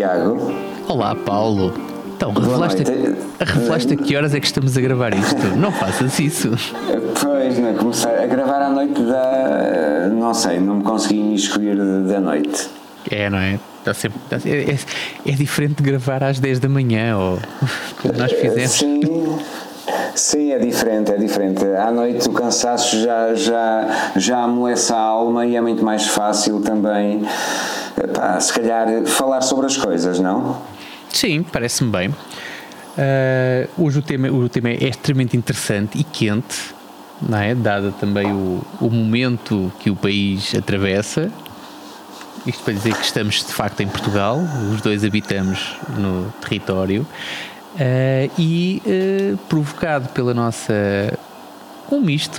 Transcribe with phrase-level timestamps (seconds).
[0.00, 0.50] Tiago.
[0.88, 1.74] Olá, Paulo.
[2.16, 2.84] Então, revelaste,
[3.38, 5.42] a, revelaste a que horas é que estamos a gravar isto?
[5.58, 6.48] Não faças isso.
[7.20, 10.08] Pois, não, começar a gravar à noite da.
[10.10, 12.66] Não sei, não me consegui escolher da noite.
[13.10, 13.58] É, não é?
[13.92, 14.78] Sempre, é, é,
[15.26, 17.38] é, diferente de gravar às 10 da manhã ou
[18.00, 18.70] como nós fizemos.
[18.70, 19.38] Sim.
[20.14, 21.64] Sim, é diferente, é diferente.
[21.64, 26.60] À noite o cansaço já, já, já amolece a alma e é muito mais fácil
[26.60, 27.22] também,
[28.08, 30.60] pá, se calhar, falar sobre as coisas, não?
[31.08, 32.08] Sim, parece-me bem.
[32.08, 36.74] Uh, hoje o tema, o tema é extremamente interessante e quente,
[37.20, 37.54] não é?
[37.54, 41.30] dado também o, o momento que o país atravessa.
[42.46, 44.40] Isto para dizer que estamos de facto em Portugal,
[44.72, 47.06] os dois habitamos no território
[47.74, 50.72] uh, e uh, provocado pela nossa.
[51.90, 52.38] um misto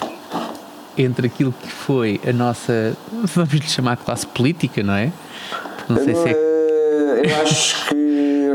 [0.97, 2.95] entre aquilo que foi a nossa.
[3.11, 5.11] vamos lhe chamar classe política, não é?
[5.87, 6.51] Não sei se é.
[7.23, 8.01] Eu acho que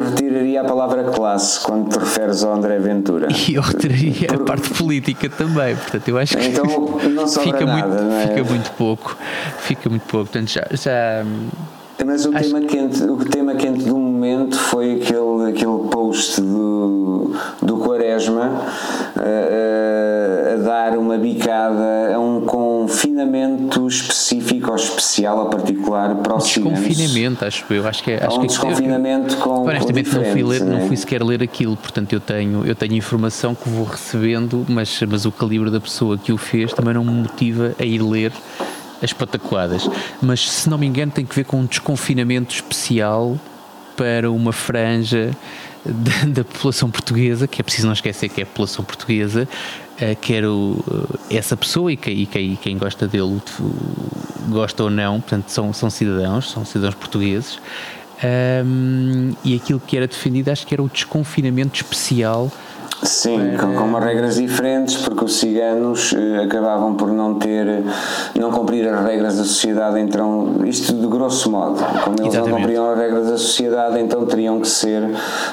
[0.01, 3.29] retiraria a palavra classe quando te referes ao André Ventura.
[3.48, 4.42] E eu retiraria Por...
[4.42, 6.64] a parte política também, portanto eu acho que então,
[7.11, 8.27] não fica, nada, muito, é?
[8.29, 9.17] fica muito pouco,
[9.59, 10.67] fica muito pouco, portanto já...
[10.73, 11.25] já
[12.05, 12.51] mas o, acho...
[12.51, 18.62] tema quente, o tema quente do momento foi aquele, aquele post do, do Quaresma
[19.17, 26.39] a, a, dar uma bicada a um confinamento específico ou especial ou particular para o
[26.39, 27.87] Desconfinamento, acho eu.
[27.87, 29.65] Acho que é, acho um que desconfinamento com.
[29.65, 30.87] Honestamente, com não, fui ler, não é?
[30.87, 35.27] fui sequer ler aquilo, portanto eu tenho, eu tenho informação que vou recebendo, mas, mas
[35.27, 38.33] o calibre da pessoa que o fez também não me motiva a ir ler
[39.03, 39.89] as patacoadas.
[40.23, 43.37] Mas se não me engano, tem que ver com um desconfinamento especial
[43.97, 45.31] para uma franja
[45.89, 49.48] da, da, população portuguesa, que é preciso não esquecer que é a população portuguesa,
[49.95, 53.41] uh, quer uh, essa pessoa e, que, e, que, e, quem gosta dele
[54.48, 57.58] gosta ou não, portanto são, são cidadãos, são cidadãos portugueses,
[58.64, 62.51] um, e aquilo que era defendido acho que era o desconfinamento especial
[63.02, 67.83] Sim, com, com regras diferentes, porque os ciganos eh, acabavam por não ter,
[68.34, 72.51] não cumprir as regras da sociedade, então, isto de grosso modo, como eles Exatamente.
[72.51, 75.02] não cumpriam as regras da sociedade, então teriam que ser,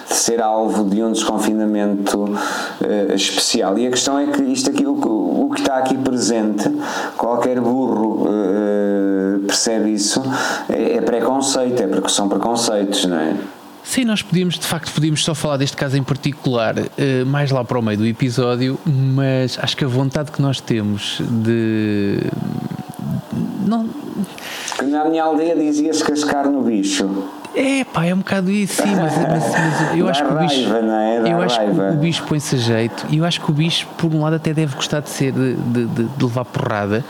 [0.06, 2.34] ser alvo de um desconfinamento
[2.82, 3.78] eh, especial.
[3.78, 6.72] E a questão é que isto aqui, o, o que está aqui presente,
[7.18, 10.22] qualquer burro eh, percebe isso,
[10.70, 13.36] é, é preconceito, é porque são preconceitos, não é?
[13.84, 17.64] Sim, nós podíamos, de facto, podíamos só falar deste caso em particular uh, mais lá
[17.64, 22.20] para o meio do episódio, mas acho que a vontade que nós temos de.
[23.68, 23.90] Não.
[24.84, 27.30] Na minha aldeia dizia-se cascar no bicho.
[27.56, 30.70] É, pá, é um bocado isso, sim, mas, mas, mas eu acho que o bicho.
[30.70, 31.32] Raiva, não é?
[31.32, 31.90] Eu acho raiva.
[31.90, 34.38] que o bicho põe-se a jeito e eu acho que o bicho, por um lado,
[34.38, 37.06] até deve gostar de ser, de, de, de levar porrada,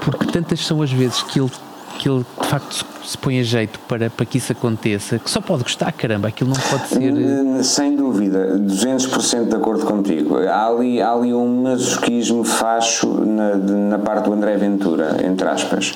[0.00, 1.50] porque tantas são as vezes que ele
[1.98, 5.40] que ele de facto se põe a jeito para, para que isso aconteça, que só
[5.40, 7.12] pode gostar, caramba, aquilo não pode ser.
[7.12, 10.38] Eh, sem dúvida, 200% de acordo contigo.
[10.38, 15.94] Há ali, há ali um masoquismo facho na, na parte do André Ventura, entre aspas.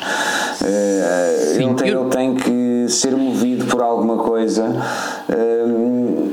[0.62, 2.02] Eh, Sim, ele, tem, eu...
[2.02, 4.64] ele tem que ser movido por alguma coisa.
[5.28, 6.32] Uh,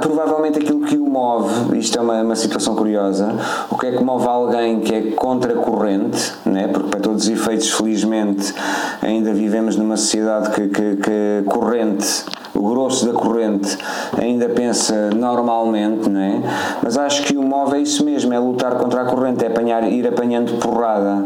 [0.00, 3.34] provavelmente aquilo que o move, isto é uma, uma situação curiosa,
[3.70, 6.68] o que é que move alguém que é contracorrente, né?
[6.68, 8.54] porque para todos os efeitos, felizmente,
[9.02, 13.76] ainda vivemos numa sociedade que, que, que corrente o grosso da corrente
[14.20, 16.42] ainda pensa normalmente, não é?
[16.82, 19.90] Mas acho que o move é isso mesmo, é lutar contra a corrente, é apanhar,
[19.90, 21.24] ir apanhando porrada.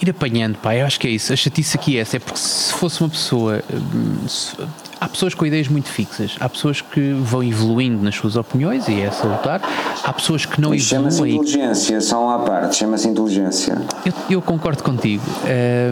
[0.00, 1.32] Ir apanhando, pá, eu acho que é isso.
[1.32, 3.62] A chatice aqui é essa, é porque se fosse uma pessoa.
[3.72, 4.26] Hum,
[5.00, 9.00] há pessoas com ideias muito fixas, há pessoas que vão evoluindo nas suas opiniões e
[9.00, 9.60] é salutar,
[10.04, 10.80] há pessoas que não evoluem.
[10.80, 13.80] Chama-se inteligência, só à parte, chama-se inteligência.
[14.04, 15.24] Eu, eu, concordo contigo.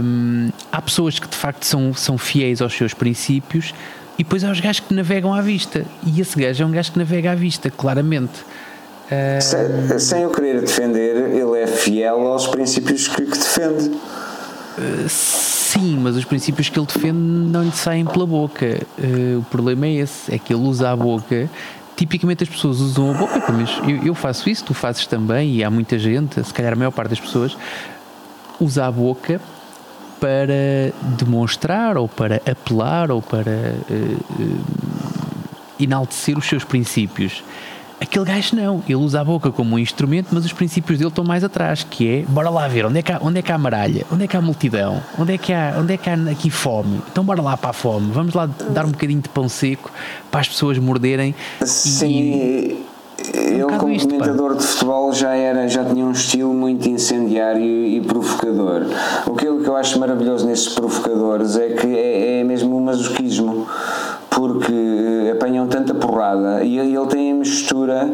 [0.03, 3.73] Hum, há pessoas que de facto são, são fiéis aos seus princípios
[4.19, 5.85] e depois há os gajos que navegam à vista.
[6.07, 8.45] E esse gajo é um gajo que navega à vista, claramente.
[9.99, 13.91] Sem, o querer defender, ele é fiel aos princípios que, que defende.
[15.09, 18.81] Sim, mas os princípios que ele defende não lhe saem pela boca.
[18.97, 21.51] Uh, o problema é esse: é que ele usa a boca.
[21.97, 25.63] Tipicamente as pessoas usam a boca, menos eu, eu faço isso, tu fazes também, e
[25.65, 27.57] há muita gente, se calhar a maior parte das pessoas,
[28.61, 29.41] usa a boca
[30.19, 34.65] para demonstrar ou para apelar ou para uh,
[35.79, 37.45] enaltecer os seus princípios.
[38.05, 41.25] Aquele gajo não, ele usa a boca como um instrumento, mas os princípios dele estão
[41.25, 43.57] mais atrás, que é, bora lá ver, onde é que há, onde é que há
[43.57, 46.51] maralha, onde é que há multidão, onde é que há, onde é que há aqui
[46.51, 49.91] fome, então bora lá para a fome, vamos lá dar um bocadinho de pão seco
[50.31, 51.35] para as pessoas morderem.
[51.65, 52.87] Sim, e,
[53.33, 58.01] ele um como comentador de futebol já era já tinha um estilo muito incendiário e
[58.01, 58.83] provocador.
[59.27, 62.81] O que, eu, que eu acho maravilhoso nestes provocadores é que é, é mesmo o
[62.81, 63.67] masoquismo
[64.31, 66.65] porque eh, apanham tanta porrada.
[66.65, 68.11] E ele tem a mistura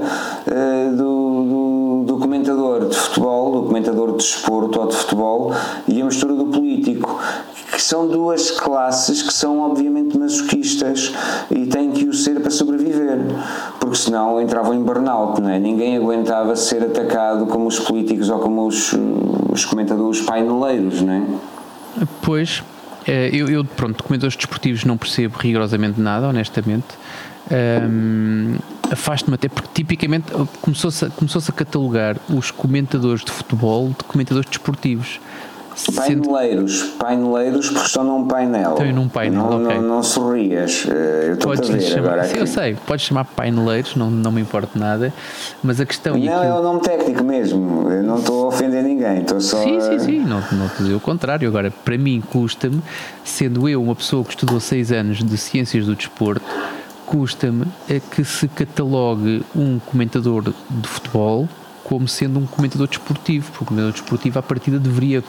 [0.97, 5.53] do, do, do comentador de futebol, do comentador de desporto ou de futebol
[5.89, 7.19] e a mistura do político
[7.72, 11.12] que são duas classes que são obviamente masoquistas
[11.50, 13.19] e têm que o ser para sobreviver,
[13.78, 15.58] porque senão entravam em burnout, não é?
[15.58, 18.94] Ninguém aguentava ser atacado como os políticos ou como os,
[19.50, 21.22] os comentadores paineleiros, não é?
[22.22, 22.62] Pois,
[23.06, 26.87] eh, eu, eu pronto, documentadores desportivos não percebo rigorosamente nada, honestamente.
[27.50, 28.56] Um,
[28.90, 35.20] Afasto-me até porque tipicamente começou-se começou a catalogar os comentadores de futebol de comentadores desportivos.
[35.94, 38.72] Paineleiros, paineleiros porque estão num painel.
[38.72, 39.76] Estão num painel, não, ok.
[39.76, 42.40] não, não sorrias, eh, eu estou a ver chamar, agora sim, aqui.
[42.40, 45.12] eu sei, podes chamar paineleiros, não, não me importa nada,
[45.62, 47.90] mas a questão e Não, aquilo- é o nome técnico mesmo.
[47.90, 49.62] Eu não estou a ofender ninguém, estou só.
[49.62, 51.49] Sim, a- sim, sim, não, não te dizer o contrário.
[51.49, 52.82] Agora, para mim, custa-me,
[53.25, 56.44] sendo eu uma pessoa que estudou seis anos de ciências do desporto,
[57.06, 61.49] custa-me é que se catalogue um comentador de futebol
[61.84, 65.25] como sendo um comentador desportivo, porque o comentador desportivo, à partida, deveria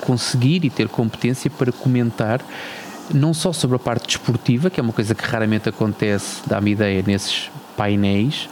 [0.00, 2.40] conseguir e ter competência para comentar
[3.12, 7.04] não só sobre a parte desportiva, que é uma coisa que raramente acontece, dá-me ideia,
[7.06, 8.48] nesses painéis,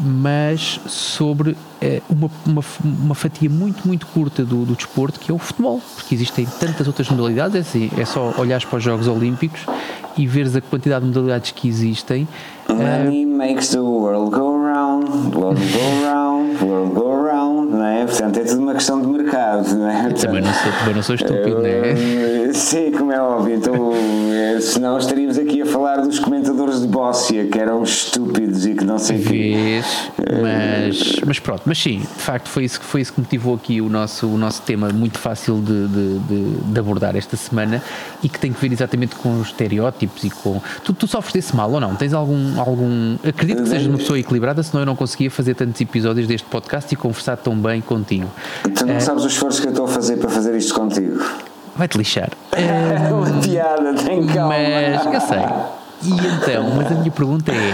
[0.00, 5.34] mas sobre eh, uma, uma, uma fatia muito, muito curta do, do desporto, que é
[5.34, 9.08] o futebol, porque existem tantas outras modalidades, é, assim, é só olhares para os Jogos
[9.08, 9.66] Olímpicos
[10.16, 12.28] e veres a quantidade de modalidades que existem.
[12.68, 14.57] Money makes the world go
[15.08, 18.04] round, world go round, world go round, não é?
[18.06, 20.08] Portanto, é tudo uma questão de mercado, não é?
[20.10, 22.52] Também não sou, também não sou estúpido, não é?
[22.52, 23.54] Sim, como é óbvio.
[23.56, 23.92] Então,
[24.32, 28.84] eh, senão estaríamos aqui a falar dos comentadores de Bóssia, que eram estúpidos e que
[28.84, 29.80] não sei o quê.
[30.42, 33.80] Mas, mas pronto, mas sim, de facto foi isso, que- foi isso que motivou aqui
[33.80, 37.82] o nosso, o nosso tema muito fácil de, de, de- de abordar esta semana
[38.22, 40.60] e que tem que ver exatamente com os estereótipos e com.
[40.84, 41.94] Tu, tu sofres desse mal ou não?
[41.94, 42.58] Tens algum.
[42.58, 46.46] algum acredito que sejas uma pessoa equilibrada, senão eu não conseguia fazer tantos episódios deste
[46.48, 48.28] podcast e conversar tão bem contigo.
[48.74, 51.24] Tu não sabes o esforço que eu estou a fazer para fazer isto contigo.
[51.76, 52.30] Vai-te lixar.
[52.52, 54.54] É uma piada, tem calma.
[54.54, 55.38] Mas eu sei.
[56.02, 57.72] E então, mas a minha pergunta é: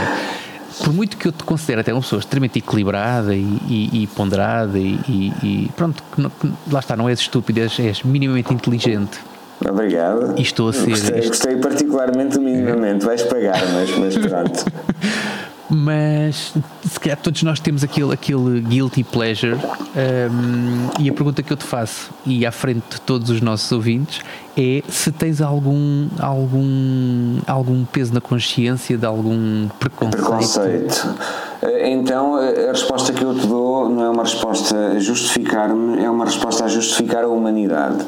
[0.85, 4.79] por muito que eu te considere até uma pessoa extremamente equilibrada e, e- e ponderada
[4.79, 4.99] e,
[5.43, 9.19] e- pronto, que não- que lá está, não és estúpido, és, és minimamente inteligente.
[9.67, 10.35] Obrigado.
[10.37, 13.05] E estou a ser- Gostei, gostei particularmente minimamente.
[13.07, 14.65] Vais pagar, mas, mas pronto.
[15.71, 16.53] Mas
[16.85, 19.55] se calhar todos nós temos aquele, aquele guilty pleasure.
[19.57, 23.71] hum, e a pergunta que eu te faço, e à frente de todos os nossos
[23.73, 24.21] ouvintes,
[24.57, 30.23] é se tens algum, algum, algum peso na consciência de algum preconceito.
[30.23, 31.15] Preconceito.
[31.63, 36.03] Eh, Então, a a resposta que eu te dou não é uma resposta a justificar-me,
[36.05, 38.05] é uma resposta a justificar a humanidade.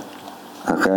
[0.69, 0.93] Ok?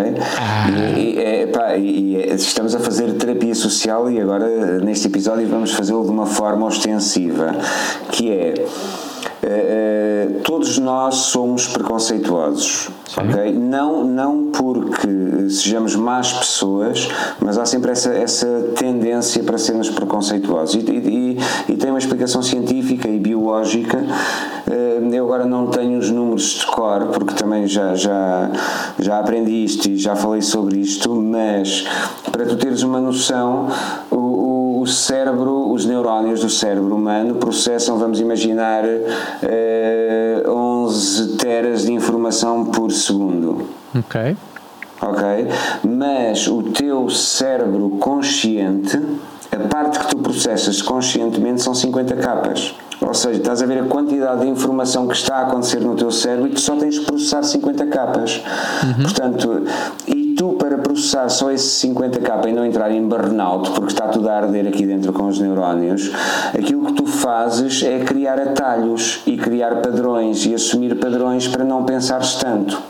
[0.98, 5.48] E, e, é, pá, e- é- estamos a fazer terapia social e agora, neste episódio,
[5.48, 7.56] vamos fazê-lo de uma forma ostensiva,
[8.12, 8.54] que é.
[9.44, 13.54] Eh, eh, todos nós somos preconceituosos, ok?
[13.54, 15.08] Não, não porque
[15.50, 17.08] sejamos más pessoas,
[17.40, 21.38] mas há sempre essa, essa tendência para sermos preconceituosos e, e-
[21.70, 24.04] e tem uma explicação científica e biológica.
[24.70, 28.52] Eh, Eu agora não tenho os números de cor, porque também já, já,
[29.00, 31.84] já aprendi isto e já falei sobre isto, mas
[32.31, 33.68] para tu teres uma noção,
[34.81, 38.83] o, cérebro, os neurónios do cérebro humano processam, vamos imaginar,
[39.44, 43.68] eh, 11 teras de informação por segundo.
[43.95, 44.38] Ok.
[45.02, 45.24] Ok?
[45.83, 49.00] Mas o teu cérebro consciente,
[49.52, 52.76] a parte que tu processas conscientemente são 50 capas.
[53.02, 56.12] Ou seja, estás a ver a quantidade de informação que está a acontecer no teu
[56.12, 58.44] cérebro e tu só tens que processar 50 capas.
[59.02, 59.64] Portanto,
[60.06, 64.08] e tu para processar só esses 50 capas e não entrar em burnout, porque está
[64.08, 66.14] tudo a arder aqui dentro com os neurónios,
[66.58, 71.84] aquilo que tu fazes é criar atalhos e criar padrões e assumir padrões para não
[71.84, 72.81] pensares tanto.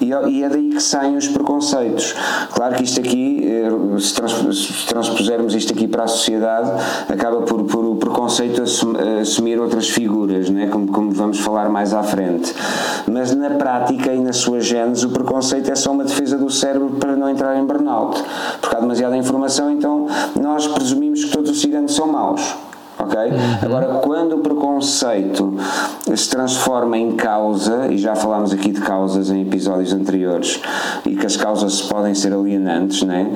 [0.00, 2.14] E, e é daí que saem os preconceitos.
[2.52, 6.70] Claro que isto aqui, eh, se, trans, se transpusermos isto aqui para a sociedade,
[7.08, 10.68] acaba por, por o preconceito assum- assumir outras figuras, né?
[10.68, 12.54] como, como vamos falar mais à frente.
[13.06, 16.90] Mas na prática e na sua gênese, o preconceito é só uma defesa do cérebro
[16.98, 18.22] para não entrar em burnout.
[18.60, 20.06] Porque há demasiada informação, então
[20.40, 22.54] nós presumimos que todos os ciganos são maus.
[23.02, 23.18] Ok?
[23.62, 25.54] Agora, quando o preconceito
[26.14, 30.60] se transforma em causa, e já falámos aqui de causas em episódios anteriores,
[31.06, 33.30] e que as causas podem ser alienantes, né?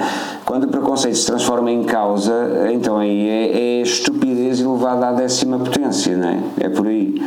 [0.45, 5.13] quando o preconceito se transforma em causa, então aí é, é estupidez vezes elevado à
[5.13, 6.39] décima potência, não é?
[6.61, 7.21] É por aí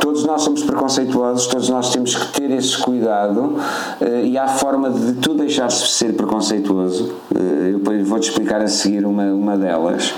[0.00, 3.56] todos nós somos preconceituosos, todos nós temos que ter esse cuidado
[4.00, 7.14] uh, e há forma de tu deixares de ser preconceituoso.
[7.34, 10.10] Uh, eu vou-te explicar a seguir uma, uma delas.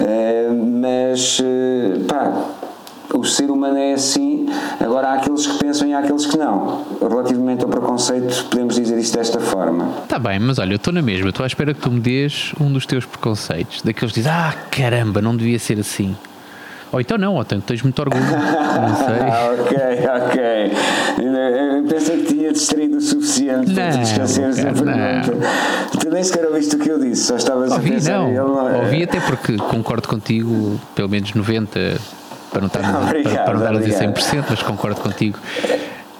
[0.00, 1.40] Uh, mas,
[2.06, 2.32] pá,
[3.14, 4.46] o ser humano é assim.
[4.80, 6.84] Agora há aqueles que pensam e há aqueles que não.
[7.00, 9.88] Relativamente ao preconceito, podemos dizer isto desta forma.
[10.02, 11.28] Está bem, mas olha, eu estou na mesma.
[11.28, 13.82] Estou à espera que tu me dês um dos teus preconceitos.
[13.82, 16.16] Daqueles que dizem, ah, caramba, não devia ser assim.
[16.94, 18.22] Ou então não, ou então tens muito orgulho.
[18.22, 19.18] Não sei.
[19.58, 19.76] ok,
[20.22, 20.72] ok.
[21.76, 25.48] Eu pensei que tinha distraído o suficiente não, para esqueceres a pergunta.
[25.98, 28.12] Tu nem sequer ouviste o que eu disse, só estavas ouvi, a pensar.
[28.12, 28.32] Não.
[28.32, 32.00] não Ouvi até porque concordo contigo, pelo menos 90%,
[32.52, 35.36] para não estar, obrigado, para, para não dar a dizer 100%, mas concordo contigo.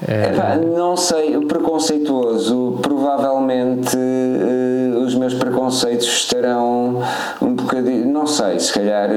[0.06, 7.02] Epá, não sei, o preconceituoso, provavelmente uh, os meus preconceitos estarão
[7.40, 9.08] um bocadinho, não sei, se calhar,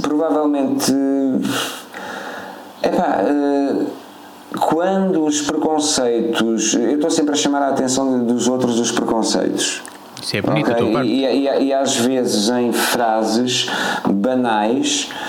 [0.00, 0.90] provavelmente,
[2.82, 3.86] epá, uh,
[4.58, 9.82] quando os preconceitos, eu estou sempre a chamar a atenção dos outros dos preconceitos.
[10.22, 11.02] Isso é bonito, okay?
[11.04, 13.68] e, e, e às vezes em frases
[14.08, 15.23] banais Uh,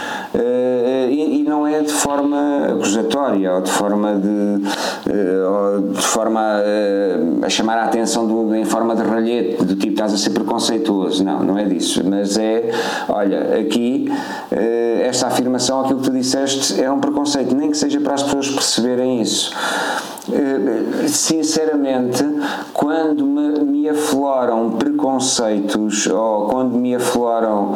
[1.10, 6.40] e, e, não é de forma acusatória ou de forma de, uh, ou de forma
[6.40, 10.18] a, eh, a chamar a atenção do, em forma de ralhete, do tipo estás a
[10.18, 11.24] ser preconceituoso.
[11.24, 12.02] Não, não é disso.
[12.06, 12.72] Mas é,
[13.08, 14.12] olha, aqui
[14.52, 18.24] uh, esta afirmação, aquilo que tu disseste, é um preconceito, nem que seja para as
[18.24, 19.54] pessoas perceberem isso.
[21.08, 22.24] Sinceramente,
[22.74, 27.76] quando me, me afloram preconceitos ou quando me afloram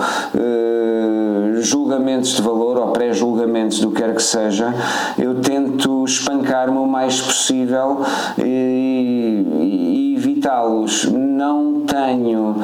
[1.62, 4.74] julgamentos de valor ou pré-julgamentos do que quer que seja,
[5.18, 8.02] eu tento espancar-me o mais possível
[8.38, 11.06] e, e evitá-los.
[11.06, 12.56] Não tenho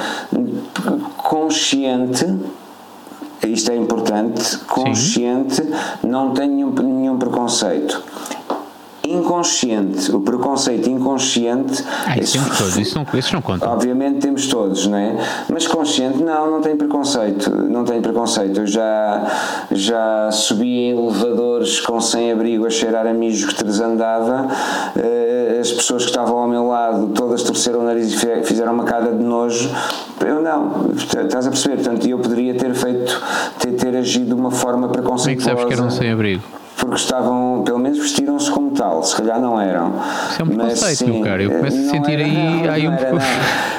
[1.17, 2.25] consciente
[3.43, 5.71] isto é importante, consciente, Sim.
[6.03, 8.01] não tenho nenhum, nenhum preconceito
[9.07, 11.83] inconsciente, o preconceito inconsciente.
[12.05, 13.69] Ah, isso, temos todos, isso não, isso não conta.
[13.69, 15.15] Obviamente temos todos, não é?
[15.51, 18.61] Mas consciente, não, não tem preconceito, não tem preconceito.
[18.61, 24.47] Eu já, já subi em elevadores com sem-abrigo a cheirar a mijo que andava,
[24.95, 28.83] eh, as pessoas que estavam ao meu lado todas torceram o nariz e fizeram uma
[28.83, 29.69] cara de nojo.
[30.25, 31.75] Eu não, estás a perceber?
[31.75, 33.21] Portanto, eu poderia ter feito,
[33.59, 35.49] ter, ter agido de uma forma preconceituosa.
[35.51, 36.43] Como é que sabes que era um sem-abrigo?
[36.85, 39.93] Porque estavam, pelo menos vestiram-se como tal, se calhar não eram.
[40.29, 41.41] Isso é um preconceito, meu caro.
[41.41, 43.15] Eu começo a sentir era, aí, não, aí um pouco.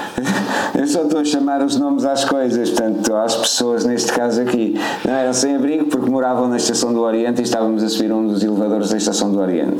[0.77, 4.79] Eu só estou a chamar os nomes às coisas, portanto, às pessoas neste caso aqui.
[5.05, 8.27] Não eram sem abrigo porque moravam na Estação do Oriente e estávamos a subir um
[8.27, 9.79] dos elevadores da Estação do Oriente.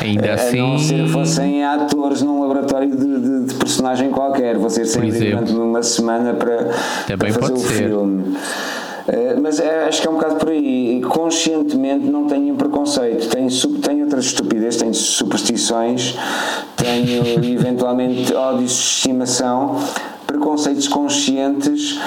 [0.00, 0.58] Ainda assim.
[0.58, 5.30] A não ser fossem atores num laboratório de, de, de personagem qualquer, você sem abrigo
[5.30, 6.68] durante uma semana para,
[7.16, 7.72] para fazer o ser.
[7.72, 8.36] filme.
[9.06, 11.00] Eh, mas é, acho que é um bocado por aí.
[11.08, 13.28] Conscientemente não tenho preconceito.
[13.28, 13.48] Tenho,
[13.80, 16.16] tenho outras estupidez, tenho superstições,
[16.76, 19.76] tenho eventualmente ódios de estimação.
[20.26, 22.00] Preconceitos conscientes,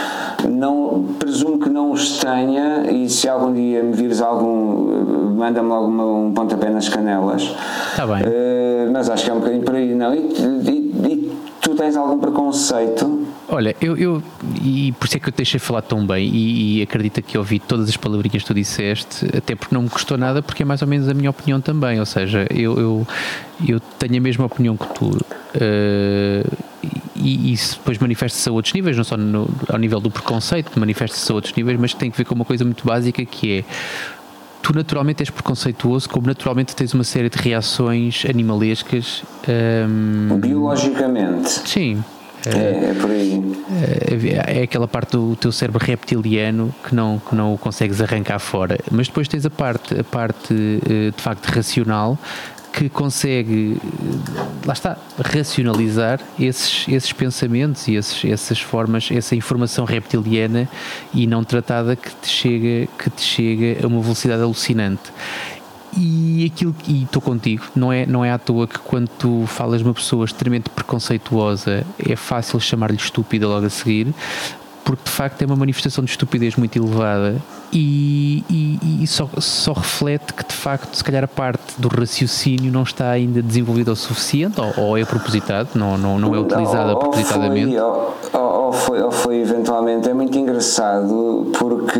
[0.49, 2.91] não, presumo que não os tenha.
[2.91, 7.55] E se algum dia me vires algum, manda-me logo uma, um pontapé nas canelas.
[7.91, 8.23] Está bem.
[8.23, 9.93] Uh, mas acho que é um bocadinho por aí.
[9.93, 10.13] Não?
[10.13, 10.71] E, e,
[11.07, 13.26] e tu tens algum preconceito?
[13.49, 14.23] Olha, eu, eu,
[14.61, 17.37] e por isso é que eu te deixei falar tão bem e, e acredita que
[17.37, 20.65] ouvi todas as palavrinhas que tu disseste, até porque não me custou nada, porque é
[20.65, 21.97] mais ou menos a minha opinião também.
[21.97, 23.07] Ou seja, eu, eu,
[23.65, 25.05] eu tenho a mesma opinião que tu.
[25.07, 26.57] Uh,
[27.15, 31.31] e isso depois manifesta-se a outros níveis, não só no, ao nível do preconceito, manifesta-se
[31.31, 33.63] a outros níveis, mas tem que ver com uma coisa muito básica que é
[34.61, 39.23] tu naturalmente és preconceituoso, como naturalmente tens uma série de reações animalescas.
[39.47, 41.49] Um, Biologicamente.
[41.49, 42.03] Sim,
[42.55, 43.41] é, é por aí.
[44.47, 48.39] É, é aquela parte do teu cérebro reptiliano que não, que não o consegues arrancar
[48.39, 48.77] fora.
[48.91, 52.17] Mas depois tens a parte, a parte eh, de facto racional
[52.77, 53.75] que consegue,
[54.63, 60.69] lá está, racionalizar esses, esses pensamentos e esses, essas formas, essa informação reptiliana
[61.11, 65.11] e não tratada que te chega, que te chega a uma velocidade alucinante.
[65.99, 69.81] E aquilo e estou contigo, não é, não é à toa que quando tu falas
[69.81, 74.13] uma pessoa extremamente preconceituosa é fácil chamar-lhe estúpida logo a seguir,
[74.85, 79.73] porque de facto é uma manifestação de estupidez muito elevada e, e, e, só, só
[79.73, 83.95] reflete que de facto, se calhar, a parte do raciocínio não está ainda desenvolvida o
[83.95, 87.77] suficiente ou, ou é propositado, não, não, não é utilizada propositadamente.
[87.77, 91.99] Ou, ou, ou foi, ou foi eventualmente, é muito engraçado porque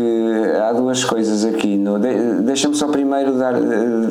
[0.62, 1.76] há duas coisas aqui.
[1.76, 3.54] No, de, Deixa-me só primeiro dar,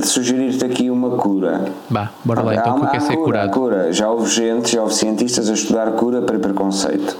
[0.03, 1.65] sugerir-te aqui uma cura.
[1.89, 3.51] Bah, bora lá, então, há, que quer ser curado.
[3.51, 3.91] Cura.
[3.93, 7.15] Já houve gente, já houve cientistas a estudar cura para preconceito.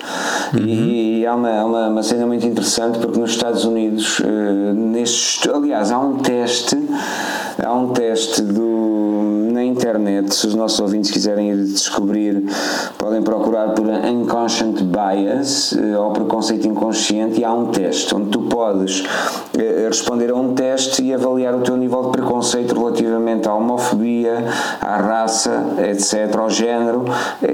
[0.54, 0.60] Uhum.
[0.60, 5.50] E, e, há, uma, uma, uma cena muito interessante porque nos Estados Unidos, uh, neste,
[5.50, 6.76] aliás, há um teste,
[7.64, 12.44] há um teste do, na internet, se os nossos ouvintes quiserem ir descobrir,
[12.96, 18.42] podem procurar por unconscient bias uh, ou preconceito inconsciente e há um teste onde tu
[18.44, 23.56] podes uh, responder a um teste e avaliar o teu nível de preconceito relativamente à
[23.56, 24.46] homofobia,
[24.80, 27.06] à raça, etc., ao género.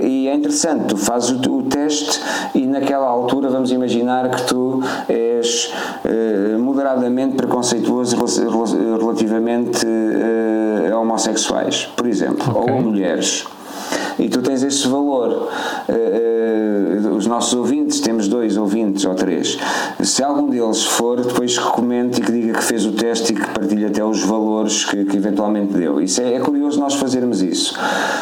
[0.01, 2.19] E é interessante, tu fazes o, o teste
[2.53, 5.71] e naquela altura vamos imaginar que tu és
[6.03, 8.17] eh, moderadamente preconceituoso
[8.99, 12.73] relativamente eh, homossexuais, por exemplo, okay.
[12.73, 13.45] ou a mulheres
[14.19, 15.49] e tu tens esse valor.
[15.89, 19.57] Uh, uh, os nossos ouvintes, temos dois ouvintes ou três.
[20.01, 23.35] Se algum deles for, depois que comente e que diga que fez o teste e
[23.35, 26.01] que partilhe até os valores que, que eventualmente deu.
[26.01, 27.77] Isso é, é, curioso nós fazermos isso.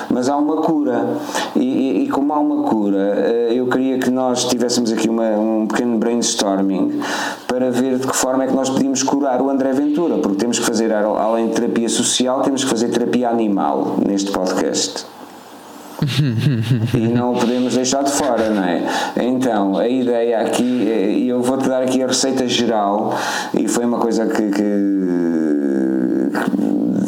[0.10, 1.18] Mas há uma cura.
[1.56, 5.30] E, e, e como há uma cura, uh, eu queria que nós tivéssemos aqui uma,
[5.32, 7.00] um pequeno brainstorming
[7.48, 10.60] para ver de que forma é que nós podíamos curar o André Ventura, porque temos
[10.60, 15.06] que fazer, além de terapia social, temos que fazer terapia animal neste podcast
[16.94, 18.82] e não o podemos deixar de fora, não é?
[19.18, 23.16] Então, a ideia aqui, e eu vou-te dar aqui a receita geral,
[23.54, 24.64] e foi uma coisa que, que,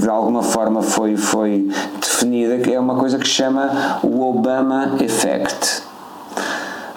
[0.02, 1.70] de alguma forma foi, foi
[2.00, 5.84] definida, que é uma coisa que chama o Obama Effect.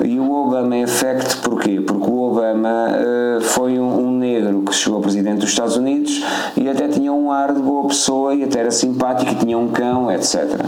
[0.05, 1.81] E o Obama Effect porquê?
[1.81, 6.23] Porque o Obama uh, foi um, um, negro que chegou a presidente dos Estados Unidos
[6.57, 9.69] e até tinha um ar de boa pessoa e até era simpático e tinha um
[9.69, 10.61] cão, etc.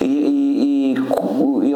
[0.00, 0.39] E,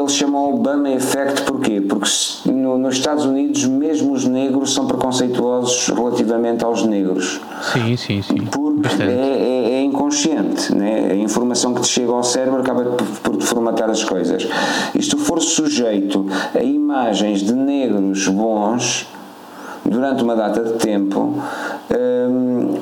[0.05, 1.81] ele chamou Obama Effect porquê?
[1.81, 2.09] Porque
[2.45, 7.41] no, nos Estados Unidos mesmo os negros são preconceituosos relativamente aos negros.
[7.73, 8.45] Sim, sim, sim.
[8.45, 11.09] Porque é, é, é, inconsciente, né?
[11.11, 12.83] a informação que te chega ao cérebro acaba
[13.23, 14.47] por, formatar as coisas.
[14.93, 19.07] E se tu for sujeito a imagens de negros bons
[19.83, 21.35] durante uma data de tempo,
[21.91, 22.75] hum,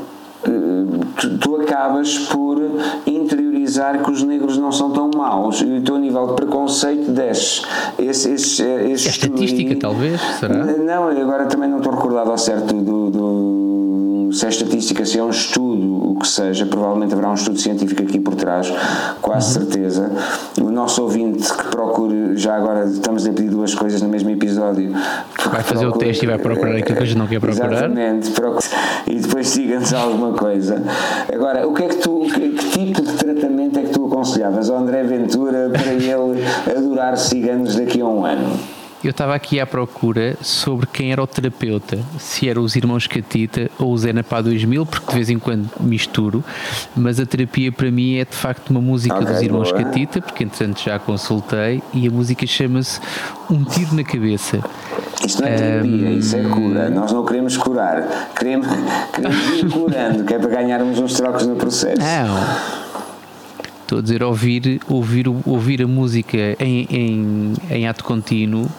[0.44, 2.62] tu, tu acabas por
[3.06, 7.62] interiorizar que os negros não são tão maus e o teu nível de preconceito desce.
[7.98, 10.20] Esse, esse, esse é estatística, talvez?
[10.40, 10.66] Será?
[10.66, 13.73] Não, agora também não estou recordado ao certo do, do
[14.34, 18.02] se é estatística, se é um estudo, o que seja, provavelmente haverá um estudo científico
[18.02, 18.74] aqui por trás,
[19.22, 19.66] quase uhum.
[19.66, 20.12] certeza.
[20.60, 24.92] O nosso ouvinte que procure, já agora estamos a pedir duas coisas no mesmo episódio.
[25.52, 27.72] Vai fazer procure, o teste e vai procurar aquilo que a gente não quer procurar.
[27.72, 28.68] Exatamente, procure,
[29.08, 30.82] e depois diga-nos alguma coisa.
[31.32, 34.70] Agora, o que é que tu, que, que tipo de tratamento é que tu aconselhavas
[34.70, 36.44] ao André Ventura para ele
[36.76, 38.83] adorar ciganos daqui a um ano?
[39.04, 43.70] Eu estava aqui à procura sobre quem era o terapeuta, se eram os irmãos Catita
[43.78, 46.42] ou o Zé Napá 2000, porque de vez em quando misturo,
[46.96, 49.84] mas a terapia para mim é de facto uma música okay, dos irmãos boa.
[49.84, 53.02] Catita, porque entretanto já consultei, e a música chama-se
[53.52, 54.60] Um Tiro na Cabeça.
[55.28, 56.90] Isto não é terapia, um, isso é cura.
[56.90, 58.68] Nós não queremos curar, queremos,
[59.14, 62.00] queremos ir curando, que é para ganharmos uns trocos no processo.
[62.00, 62.94] Não.
[63.82, 68.72] Estou a dizer ouvir, ouvir, ouvir a música em, em, em ato contínuo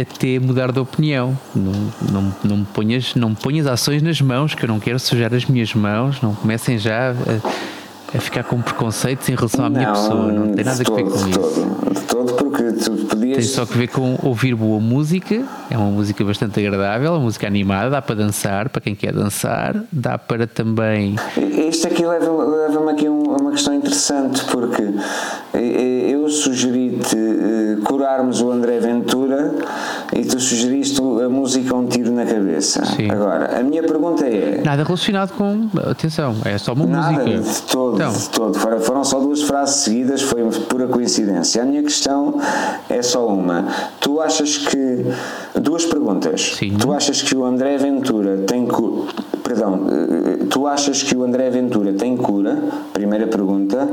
[0.00, 1.38] até mudar de opinião.
[1.54, 1.72] Não,
[2.10, 5.32] não, não, me ponhas, não me ponhas ações nas mãos, que eu não quero sujar
[5.32, 7.83] as minhas mãos, não comecem já a,
[8.14, 10.32] a ficar com preconceitos em relação à minha pessoa.
[10.32, 11.30] Não tem nada a ver com isso.
[11.30, 13.38] Todo, de todo, porque tu podias.
[13.38, 17.46] Tem só que ver com ouvir boa música, é uma música bastante agradável, uma música
[17.46, 21.16] animada, dá para dançar, para quem quer dançar, dá para também.
[21.68, 24.82] Isto aqui leva-me leva aqui a uma questão interessante, porque
[25.54, 29.54] eu sugeri-te eh, curarmos o André Ventura
[30.12, 32.84] e tu sugeriste a música Um Tiro na Cabeça.
[32.84, 33.10] Sim.
[33.10, 34.62] Agora, a minha pergunta é.
[34.64, 35.68] Nada relacionado com.
[35.90, 37.40] Atenção, é só uma nada, música.
[37.40, 38.12] De todo, então.
[38.12, 38.80] de todo.
[38.80, 41.62] Foram só duas frases seguidas, foi pura coincidência.
[41.62, 42.40] A minha questão
[42.88, 43.66] é só uma.
[44.00, 45.06] Tu achas que.
[45.60, 46.54] Duas perguntas.
[46.58, 46.76] Sim.
[46.76, 48.68] Tu achas que o André Ventura tem.
[49.42, 52.62] Perdão, eh, tu achas que o André Ventura tem cura?
[52.92, 53.88] Primeira pergunta.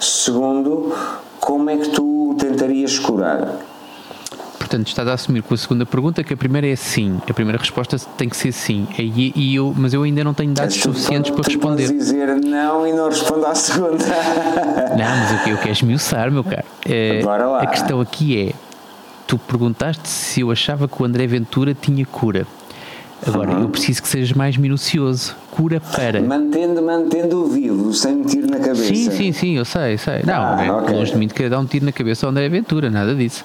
[0.00, 0.92] Segundo,
[1.40, 3.56] como é que tu tentarias curar?
[4.68, 7.18] Portanto, estás a assumir com a segunda pergunta que a primeira é sim.
[7.26, 8.86] A primeira resposta tem que ser sim.
[8.98, 11.90] E, e eu, mas eu ainda não tenho dados tu suficientes para responder.
[11.90, 14.04] dizer não e não responder à segunda.
[14.98, 16.64] Não, mas o que eu quero esmiuçar, meu caro.
[16.84, 17.62] É, Bora lá.
[17.62, 18.52] A questão aqui é:
[19.26, 22.46] tu perguntaste se eu achava que o André Ventura tinha cura.
[23.26, 23.62] Agora, uhum.
[23.62, 25.34] eu preciso que sejas mais minucioso.
[25.58, 26.22] Cura para.
[26.22, 28.84] Mantendo, mantendo o vivo, sem me tiro na cabeça.
[28.84, 30.22] Sim, sim, sim, eu sei, sei.
[30.24, 30.94] Não, ah, é okay.
[30.94, 33.42] longe de mim de querer dar um tiro na cabeça ao André Aventura, nada disso.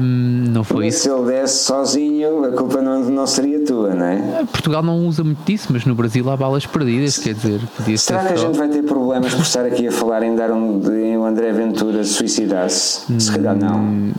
[0.00, 1.00] Um, não foi isso.
[1.00, 4.46] Se ele desse sozinho, a culpa não, não seria tua, não é?
[4.50, 8.24] Portugal não usa muito disso, mas no Brasil há balas perdidas, quer dizer, podia Será
[8.24, 11.18] que a gente vai ter problemas por estar aqui a falar em dar um, em
[11.18, 13.20] o André Ventura suicidar-se?
[13.20, 13.78] Se calhar não.
[13.78, 14.12] Hum,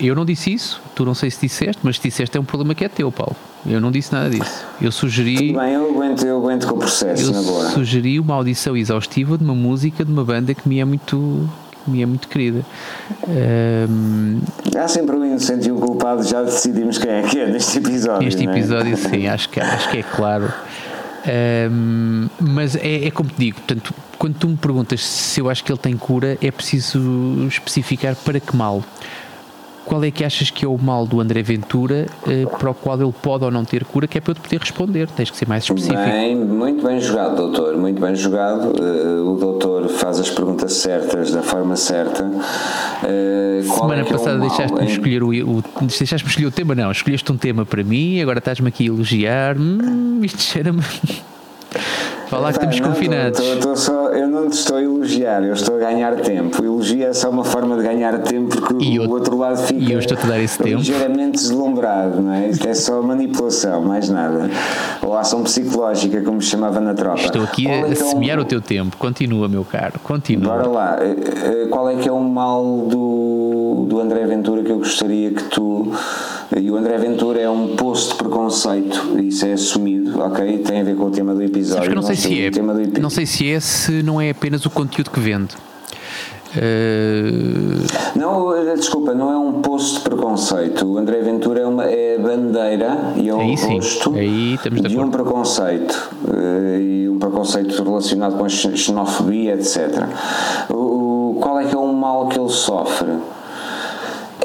[0.00, 2.72] eu não disse isso, tu não sei se disseste, mas se disseste é um problema
[2.72, 3.34] que é teu, Paulo.
[3.68, 4.64] Eu não disse nada disso.
[4.80, 5.48] Eu sugeri.
[5.48, 7.70] Tudo bem, eu aguento, eu aguento com o processo, eu na boa.
[7.70, 11.48] sugeri uma audição exaustiva de uma música de uma banda que me é muito
[11.86, 12.64] me é muito querida.
[13.28, 14.40] Um,
[14.76, 18.24] Há sempre um inocente e um culpado, já decidimos quem é que é neste episódio.
[18.24, 18.50] Neste é?
[18.50, 20.52] episódio, sim, acho que, acho que é claro.
[21.70, 25.64] Um, mas é, é, como te digo, portanto, quando tu me perguntas se eu acho
[25.64, 28.82] que ele tem cura, é preciso especificar para que mal
[29.86, 33.00] qual é que achas que é o mal do André Ventura uh, para o qual
[33.00, 35.36] ele pode ou não ter cura, que é para eu te poder responder, tens que
[35.36, 36.02] ser mais específico.
[36.02, 38.72] Bem, muito bem jogado, doutor, muito bem jogado.
[38.82, 42.24] Uh, o doutor faz as perguntas certas da forma certa.
[42.24, 47.30] Uh, Semana é passada é deixaste-me escolher o, o, deixaste escolher o tema, não, escolheste
[47.30, 49.56] um tema para mim, agora estás-me aqui a elogiar.
[49.56, 50.82] Hum, isto cheira-me.
[52.28, 53.40] Falar que estamos confinados.
[53.60, 56.64] Tô só, eu não te estou a elogiar, eu estou a ganhar tempo.
[56.64, 59.80] Elogio é só uma forma de ganhar tempo porque e o eu, outro lado fica
[59.80, 60.78] e eu estou a dar esse tempo.
[60.78, 62.48] ligeiramente deslumbrado, não é?
[62.48, 64.50] Isto é só manipulação, mais nada.
[65.02, 67.20] Ou ação psicológica, como se chamava na tropa.
[67.20, 68.96] Estou aqui a, é semear o teu tempo.
[68.96, 70.56] Continua, meu caro, continua.
[70.56, 70.98] Bora lá.
[71.00, 71.16] Eh,
[71.64, 75.44] eh, qual é que é o mal do, do André Ventura que eu gostaria que
[75.44, 75.92] tu.
[76.56, 80.58] E o André Ventura é um posto de preconceito, isso é assumido, ok?
[80.58, 81.92] Tem a ver com o tema do episódio.
[81.94, 82.50] não sei se é.
[83.00, 85.54] Não sei se é, se não é apenas o conteúdo que vende.
[86.56, 88.18] Uh...
[88.18, 90.86] Não, desculpa, não é um posto de preconceito.
[90.86, 95.10] O André Ventura é, uma, é a bandeira e é o rosto de, de um
[95.10, 96.10] preconceito.
[96.24, 100.06] Uh, e um preconceito relacionado com a xenofobia, etc.
[100.70, 103.12] O, o, qual é que é o mal que ele sofre?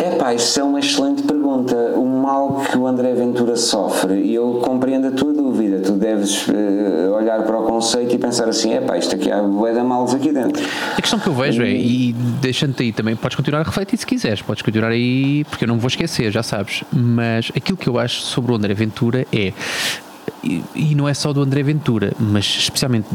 [0.02, 1.76] É pá, isso é uma excelente pergunta.
[1.96, 5.80] O mal que o André Ventura sofre, e eu compreendo a tua dúvida.
[5.80, 9.44] Tu deves uh, olhar para o conceito e pensar assim: é pá, isto aqui há
[9.44, 10.60] bué de males aqui dentro.
[10.98, 14.08] A questão que eu vejo é, e deixando-te aí também, podes continuar a refletir se
[14.08, 16.84] quiseres, podes continuar aí, porque eu não me vou esquecer, já sabes.
[16.92, 19.54] Mas aquilo que eu acho sobre o André Ventura é.
[20.44, 23.06] E, e não é só do André Ventura, mas especialmente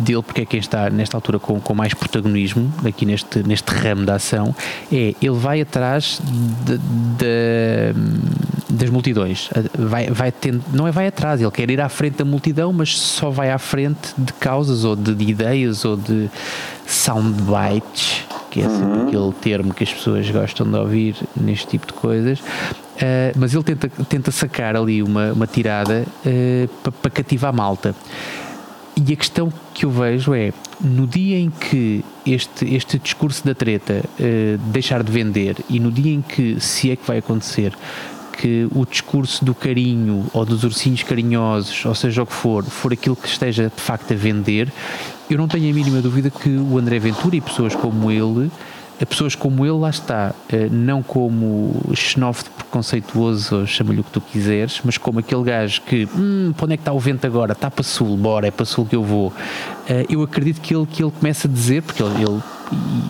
[0.00, 4.04] dele, porque é quem está nesta altura com, com mais protagonismo aqui neste, neste ramo
[4.04, 4.54] da ação,
[4.92, 6.20] é ele vai atrás
[6.64, 7.94] de, de,
[8.68, 9.50] das multidões.
[9.78, 12.98] Vai, vai tendo, não é vai atrás, ele quer ir à frente da multidão, mas
[12.98, 16.30] só vai à frente de causas ou de, de ideias ou de
[16.86, 19.06] soundbites, que é sempre uhum.
[19.06, 22.40] aquele termo que as pessoas gostam de ouvir neste tipo de coisas.
[22.40, 27.94] Uh, mas ele tenta, tenta sacar ali uma, uma tirada uh, para cativar a malta.
[29.06, 33.54] E a questão que eu vejo é, no dia em que este, este discurso da
[33.54, 37.72] treta uh, deixar de vender e no dia em que, se é que vai acontecer,
[38.36, 42.92] que o discurso do carinho ou dos ursinhos carinhosos, ou seja o que for, for
[42.92, 44.70] aquilo que esteja de facto a vender,
[45.30, 48.50] eu não tenho a mínima dúvida que o André Ventura e pessoas como ele
[49.04, 54.80] pessoas como ele, lá está, eh, não como xenófobo preconceituoso, chama-lhe o que tu quiseres,
[54.84, 57.52] mas como aquele gajo que, hum, para onde é que está o vento agora?
[57.52, 59.32] Está para sul, bora, é para sul que eu vou.
[59.88, 62.40] Eh, eu acredito que ele, que ele começa a dizer, porque ele, ele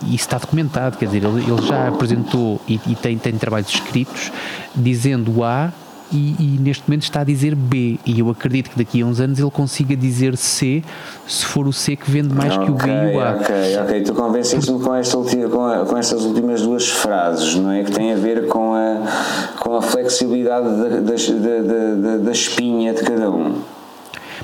[0.04, 4.32] isso está documentado, quer dizer, ele, ele já apresentou e, e tem, tem trabalhos escritos
[4.74, 5.72] dizendo A
[6.12, 7.98] e, e, neste momento está a dizer B.
[8.04, 10.82] E eu acredito que daqui a uns anos ele consiga dizer C,
[11.26, 13.30] se for o C que vende mais okay, que o B e o A.
[13.32, 14.02] Ok, ok.
[14.02, 17.84] Tu convences-me com, esta com, com estas últimas duas frases, não é?
[17.84, 23.02] Que tem a ver com a, com a flexibilidade da, da, da, da espinha de
[23.02, 23.60] cada um.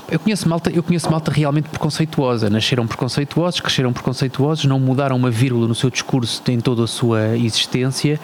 [0.09, 2.49] Eu conheço malta, eu conheço malta realmente preconceituosa.
[2.49, 7.37] Nasceram preconceituosos, cresceram preconceituosos, não mudaram uma vírgula no seu discurso em toda a sua
[7.37, 8.17] existência.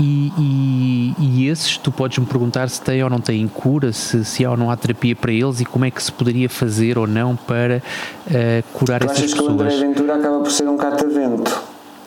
[0.00, 4.24] E, e, e esses, tu podes me perguntar se têm ou não têm cura, se,
[4.24, 6.96] se há ou não há terapia para eles e como é que se poderia fazer
[6.96, 7.82] ou não para
[8.26, 9.56] uh, curar tu essas achas pessoas.
[9.56, 11.62] que o André Ventura acaba por ser um catavento?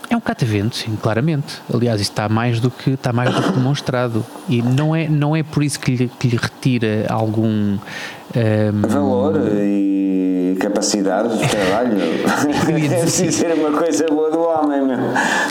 [0.09, 1.61] É um catavento, sim, claramente.
[1.73, 4.25] Aliás, isso está mais do que, está mais do que demonstrado.
[4.49, 9.35] E não é, não é por isso que lhe, que lhe retira algum um, valor
[9.53, 11.97] e capacidade de trabalho.
[12.89, 14.97] Deve ser uma coisa boa do homem, meu.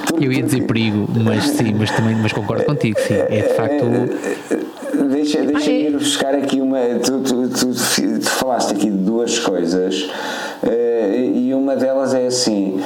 [0.07, 3.15] Porque, eu ia dizer perigo, mas sim, mas também mas concordo contigo, sim.
[3.15, 3.85] É de facto.
[5.11, 5.81] Deixa, deixa ah, é?
[5.83, 6.79] ir buscar aqui uma.
[7.03, 10.11] Tu, tu, tu, tu, falaste aqui de duas coisas
[10.63, 12.81] uh, e uma delas é assim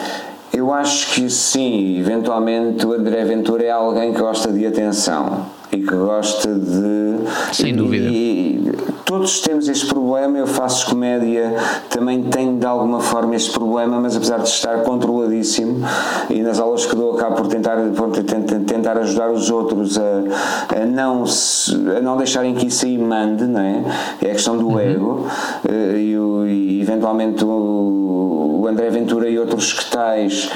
[0.54, 5.46] eu acho que sim, eventualmente o André Ventura é alguém que gosta de atenção.
[5.72, 7.16] e que gosta de.
[7.52, 8.08] Sem dúvida.
[8.08, 8.70] E,
[9.04, 10.38] todos temos este problema.
[10.38, 11.54] Eu faço comédia,
[11.90, 15.86] também tenho de alguma forma este problema, mas apesar de estar controladíssimo
[16.30, 20.86] e nas aulas que dou acabo por tentar, por tentar ajudar os outros a, a
[20.86, 21.24] não,
[21.96, 23.84] a não deixarem que isso aí mande, não é?
[24.22, 24.80] É a questão do uhum.
[24.80, 25.26] ego
[25.68, 26.14] eh, e,
[26.48, 30.50] e eventualmente o, o André Ventura e outros que tais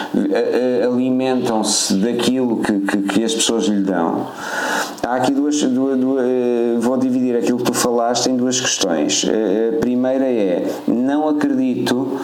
[0.84, 4.26] alimentam-se daquilo que, que, que as pessoas lhe dão.
[5.08, 9.24] Há aqui duas, duas, duas, eh, vou dividir aquilo que tu falaste em duas questões.
[9.28, 12.18] Eh, a primeira é, não acredito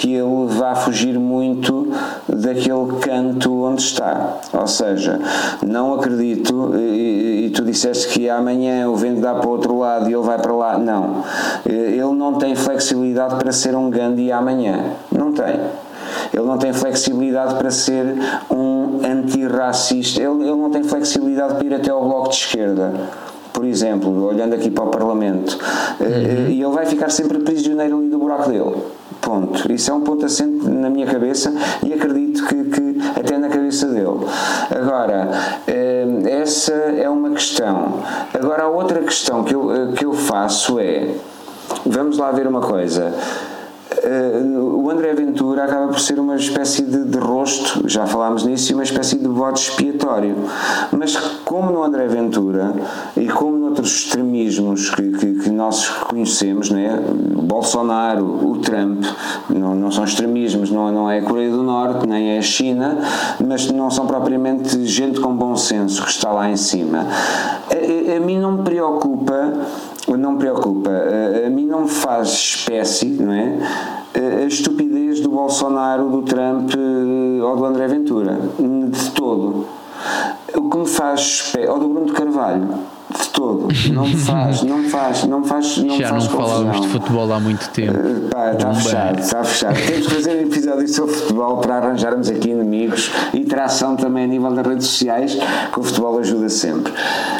[0.00, 1.92] que ele vá fugir muito
[2.26, 4.38] daquele canto onde está.
[4.52, 5.20] Ou seja,
[5.66, 10.08] não acredito, e, e tu disseste que amanhã o vento dá para o outro lado
[10.08, 10.78] e ele vai para lá.
[10.78, 11.22] Não.
[11.66, 14.94] Ele não tem flexibilidade para ser um Gandhi amanhã.
[15.12, 15.60] Não tem.
[16.32, 18.16] Ele não tem flexibilidade para ser
[18.50, 20.22] um antirracista.
[20.22, 22.92] Ele, ele não tem flexibilidade para ir até ao bloco de esquerda
[23.52, 25.58] por exemplo, olhando aqui para o Parlamento,
[26.00, 26.50] eh, uhum.
[26.50, 28.76] e ele vai ficar sempre prisioneiro ali do buraco dele.
[29.20, 29.70] Ponto.
[29.70, 31.52] Isso é um ponto assente na minha cabeça
[31.84, 34.26] e acredito que, que até na cabeça dele.
[34.70, 35.30] Agora,
[35.66, 38.00] eh, essa é uma questão.
[38.32, 41.14] Agora, a outra questão que eu, que eu faço é:
[41.84, 43.12] vamos lá ver uma coisa.
[43.92, 48.70] Uh, o André Ventura acaba por ser uma espécie de, de, rosto, já falámos nisso,
[48.70, 50.36] e uma espécie de bode expiatório.
[50.92, 52.72] Mas como no André Ventura
[53.16, 57.02] e como noutros extremismos que, que, que nós conhecemos, né?
[57.42, 59.04] Bolsonaro, o Trump,
[59.48, 62.98] não, não são extremismos, não, não é a Coreia do Norte, nem é a China,
[63.44, 67.06] mas não são propriamente gente com bom senso que está lá em cima.
[67.70, 69.52] A, a, a mim não me preocupa
[70.18, 70.90] não me preocupa.
[70.90, 73.58] A, a mim não me faz espécie, não é?
[74.14, 79.66] A estupidez do Bolsonaro, do Trump eh, ou do André Ventura, de todo.
[80.54, 82.68] O que me faz, ou do Bruno de Carvalho,
[83.18, 83.68] de todo.
[83.92, 85.78] Não me faz, não me faz, não me faz.
[85.78, 87.98] Não Já faz não falávamos de futebol há muito tempo.
[87.98, 89.86] Uh, pá, está fechado, está fechado.
[89.86, 94.26] Temos que fazer um episódio sobre futebol para arranjarmos aqui inimigos e tração também a
[94.26, 95.38] nível das redes sociais,
[95.72, 96.92] que o futebol ajuda sempre.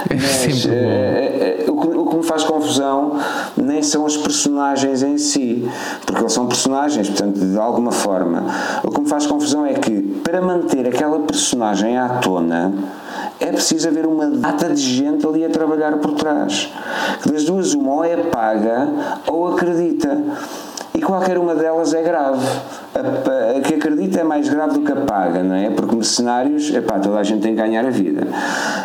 [0.09, 3.18] É Mas, sempre uh, uh, o, que, o que me faz confusão
[3.56, 5.68] nem são os personagens em si,
[6.06, 8.44] porque eles são personagens, portanto, de alguma forma.
[8.83, 12.72] O que me faz confusão é que, para manter aquela personagem à tona,
[13.40, 16.70] é preciso haver uma data de gente ali a trabalhar por trás.
[17.26, 18.88] Das duas, uma ou é paga
[19.26, 20.18] ou acredita.
[20.94, 22.46] E qualquer uma delas é grave
[22.94, 25.70] a, a, que acredita é mais grave do que a paga, não é?
[25.70, 28.26] Porque mercenários, epá, toda a gente tem que ganhar a vida.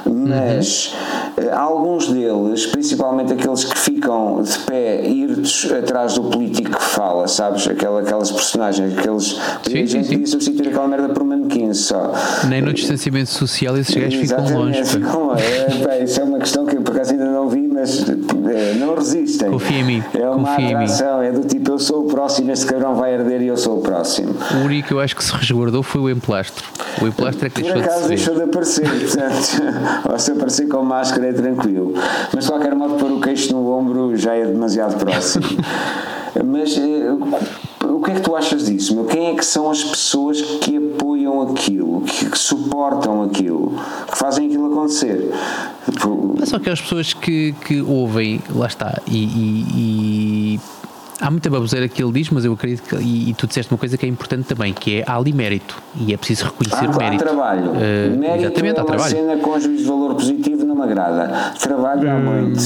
[0.06, 0.96] Mas
[1.38, 1.58] uhum.
[1.58, 7.68] alguns deles, principalmente aqueles que ficam de pé, irtos atrás do político que fala, sabes?
[7.68, 9.40] Aquela, aquelas personagens, aqueles.
[9.64, 12.14] Sim, a gente podia substituir aquela merda por manequins só.
[12.48, 14.84] Nem no distanciamento social esses gajos ficam longe.
[14.84, 15.36] Ficam.
[15.36, 19.50] É, isso é uma questão que por acaso ainda não vi, mas é, não resistem.
[19.50, 20.04] Confia em mim.
[20.14, 23.42] É uma Confia atração, é do tipo eu sou o próximo, este cabrão vai arder
[23.42, 24.36] e eu sou o próximo.
[24.56, 26.66] O único que eu acho que se resguardou foi o emplastro.
[27.02, 31.28] O emplastro é que deixou de deixou de aparecer, portanto, ou se aparecer com máscara
[31.28, 31.94] é tranquilo.
[32.34, 33.85] Mas de qualquer modo, pôr o queixo no ombro
[34.16, 35.46] já é demasiado próximo.
[36.44, 37.12] Mas eh,
[37.84, 38.94] o que é que tu achas disso?
[38.94, 39.06] Meu?
[39.06, 43.74] Quem é que são as pessoas que apoiam aquilo, que, que suportam aquilo,
[44.12, 45.32] que fazem aquilo acontecer?
[46.46, 50.60] São aquelas pessoas que, que ouvem, lá está, e, e, e
[51.20, 52.96] Há muita baboseira que ele diz, mas eu acredito que.
[52.98, 55.82] E, e, tu disseste uma coisa que é importante também, que é há ali mérito.
[55.96, 57.24] E é preciso reconhecer há, o mérito.
[57.24, 57.72] Há trabalho.
[57.72, 59.16] Uh, mérito exatamente, é uma trabalho.
[59.16, 61.54] cena com juízo de valor positivo não me agrada.
[61.60, 62.62] Trabalho há hum, muito.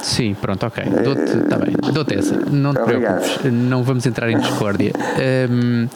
[0.00, 0.84] Sim, pronto, ok.
[0.84, 1.74] Dou-te, tá bem.
[1.92, 2.36] Dou-te essa.
[2.50, 3.20] Não te Obrigado.
[3.20, 3.52] preocupes.
[3.52, 4.92] Não vamos entrar em discórdia.
[5.50, 5.86] Um,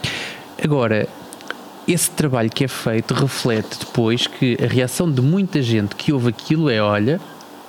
[0.63, 1.09] agora,
[1.89, 6.29] esse trabalho que é feito reflete depois que a reação de muita gente que ouve
[6.29, 7.19] aquilo é: olha,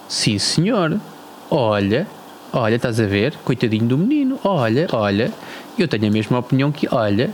[0.10, 1.00] sim senhor,
[1.50, 2.06] olha,
[2.58, 3.36] Olha, estás a ver?
[3.46, 4.39] Coitadinho do menino.
[4.43, 5.32] Olha, olha.
[5.78, 7.30] Eu tenho a mesma opinião que, olha.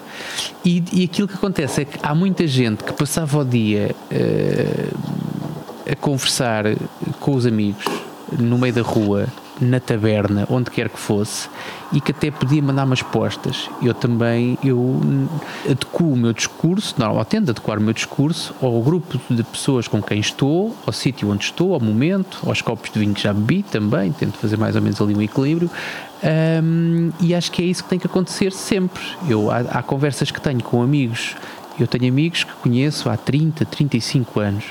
[0.66, 5.90] E, e aquilo que acontece é que há muita gente que passava o dia uh,
[5.90, 6.66] a conversar
[7.22, 7.86] com os amigos
[8.38, 9.30] no meio da rua
[9.64, 11.50] na taberna, onde quer que fosse,
[11.92, 13.70] e que até podia mandar umas postas.
[13.82, 15.00] Eu também, eu
[15.70, 19.88] adequo o meu discurso, não, ou tento adequar o meu discurso ao grupo de pessoas
[19.88, 23.34] com quem estou, ao sítio onde estou, ao momento, aos copos de vinho que já
[23.34, 25.70] bebi também, tento fazer mais ou menos ali um equilíbrio,
[26.64, 29.04] um, e acho que é isso que tem que acontecer sempre.
[29.28, 31.36] Eu, há, há conversas que tenho com amigos,
[31.80, 34.66] eu tenho amigos que conheço há 30, 35 anos,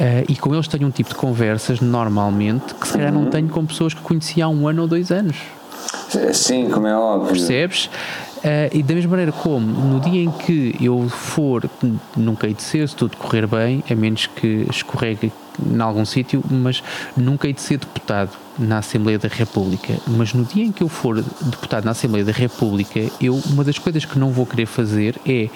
[0.00, 3.24] Uh, e com eles tenho um tipo de conversas normalmente que se calhar uhum.
[3.24, 5.36] não tenho com pessoas que conheci há um ano ou dois anos.
[6.32, 7.32] Sim, como é óbvio.
[7.32, 7.90] Percebes?
[8.38, 11.68] Uh, e da mesma maneira como no dia em que eu for,
[12.16, 15.30] nunca hei de ser, se tudo correr bem, a menos que escorregue
[15.62, 16.82] em algum sítio, mas
[17.14, 19.92] nunca hei de ser deputado na Assembleia da República.
[20.06, 23.78] Mas no dia em que eu for deputado na Assembleia da República, eu, uma das
[23.78, 25.50] coisas que não vou querer fazer é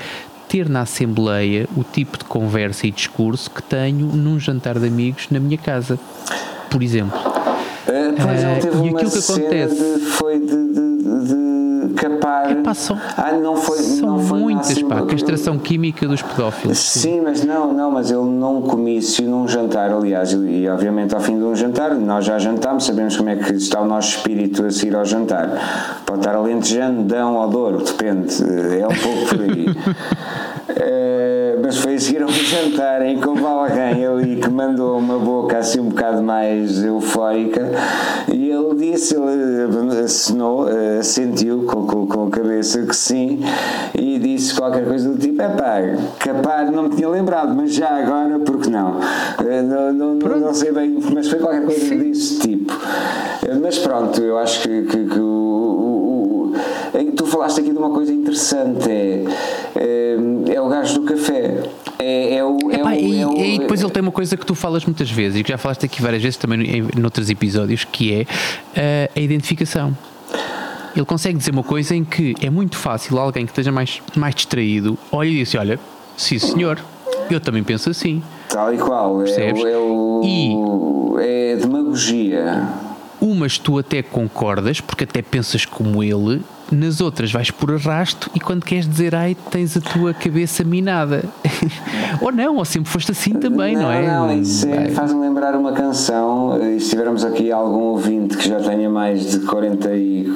[0.54, 5.26] ter na Assembleia o tipo de conversa e discurso que tenho num jantar de amigos
[5.28, 5.98] na minha casa,
[6.70, 7.18] por exemplo.
[7.18, 12.52] Uh, pois ele teve uh, e aquilo que acontece de, foi de, de, de capar.
[12.52, 16.78] Epá, são, ah, não foi, são não foi muitas, pá, castração química dos pedófilos.
[16.78, 21.20] Sim, mas não, não, mas ele num comício, num jantar, aliás, e, e obviamente ao
[21.20, 24.64] fim de um jantar, nós já jantámos, sabemos como é que está o nosso espírito
[24.64, 26.00] a seguir ao jantar.
[26.06, 28.32] Pode estar alentejando, dão ou dor, depende,
[28.80, 29.66] é um pouco por aí.
[30.74, 34.98] Uh, mas foi a seguir a um jantar em que houve alguém ali que mandou
[34.98, 37.70] uma boca assim um bocado mais eufórica
[38.32, 43.40] e ele disse, ele assinou, uh, sentiu com, com, com, a cabeça que sim
[43.94, 45.78] e disse qualquer coisa do tipo: é pá,
[46.18, 48.98] capaz, não me tinha lembrado, mas já agora, porque não?
[48.98, 52.72] Uh, não, não, não, não, sei bem, mas foi qualquer coisa desse tipo.
[53.62, 55.83] mas pronto, eu acho que, que, que o,
[57.34, 59.24] falaste aqui de uma coisa interessante: é,
[59.76, 61.62] é, é o gajo do café.
[61.98, 64.36] É, é, o, é, Epá, o, e, é o, e depois ele tem uma coisa
[64.36, 67.04] que tu falas muitas vezes e que já falaste aqui várias vezes também em, em
[67.04, 69.96] outros episódios, que é uh, a identificação.
[70.94, 74.34] Ele consegue dizer uma coisa em que é muito fácil alguém que esteja mais, mais
[74.34, 75.78] distraído olha e diz: Olha,
[76.16, 76.78] sim senhor,
[77.28, 78.22] eu também penso assim.
[78.48, 79.22] Tal e qual.
[79.22, 79.64] É Percebes?
[79.64, 82.68] É, o, e, é demagogia.
[83.20, 88.40] Umas tu até concordas, porque até pensas como ele, nas outras vais por arrasto e
[88.40, 91.24] quando queres dizer ai tens a tua cabeça minada.
[92.20, 94.06] ou não, ou sempre foste assim também, não, não é?
[94.06, 96.58] Não, isso é, faz-me lembrar uma canção.
[96.62, 100.32] E se tivermos aqui algum ouvinte que já tenha mais de 40 e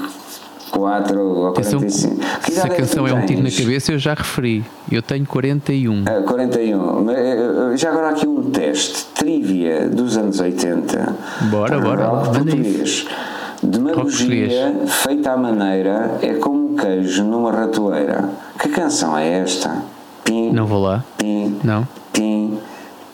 [0.71, 2.17] 4 ou 45.
[2.45, 4.64] Que se a canção é um tiro na cabeça, eu já referi.
[4.91, 6.03] Eu tenho 41.
[6.03, 7.11] Uh, 41.
[7.11, 9.07] Eh, já agora aqui um teste.
[9.14, 11.17] Trivia dos anos 80.
[11.51, 12.09] Bora, bora.
[12.09, 13.07] Português.
[13.62, 18.29] Demagogia feita à maneira é como um queijo numa ratoeira.
[18.61, 19.83] Que canção é esta?
[20.25, 20.53] Pim.
[20.53, 21.05] Não vou lá.
[21.16, 21.59] Pim.
[21.64, 21.87] Não.
[22.12, 22.59] Pim.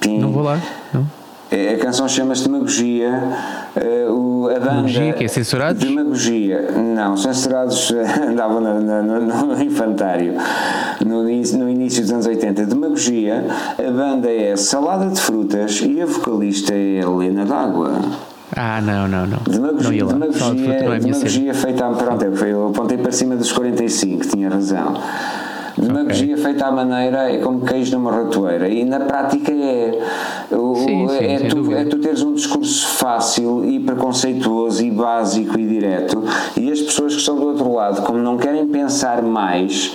[0.00, 0.18] Pim.
[0.18, 0.60] Não vou lá.
[0.92, 1.06] Não.
[1.50, 3.10] É, a canção chama-se Demagogia.
[3.76, 4.70] Uh, a banda.
[4.70, 5.82] Demagogia, que é censurados?
[5.82, 6.72] Demagogia.
[6.72, 7.92] Não, censurados
[8.28, 10.34] andavam no, no, no, infantário
[11.04, 12.66] no, no início dos anos 80.
[12.66, 13.44] Demagogia.
[13.78, 18.33] A banda é Salada de Frutas e a vocalista é Helena D'Água.
[18.56, 19.38] Ah, não, não, não.
[19.48, 21.88] Demagogia, não demagogia, é demagogia feita.
[21.90, 24.94] Pronto, eu apontei para cima dos 45, tinha razão.
[25.76, 26.44] Demagogia okay.
[26.44, 29.98] feita à maneira é como queijo numa ratoeira e na prática é,
[30.76, 35.66] sim, sim, é, tu, é tu teres um discurso fácil e preconceituoso e básico e
[35.66, 36.22] direto
[36.56, 39.92] e as pessoas que estão do outro lado, como não querem pensar mais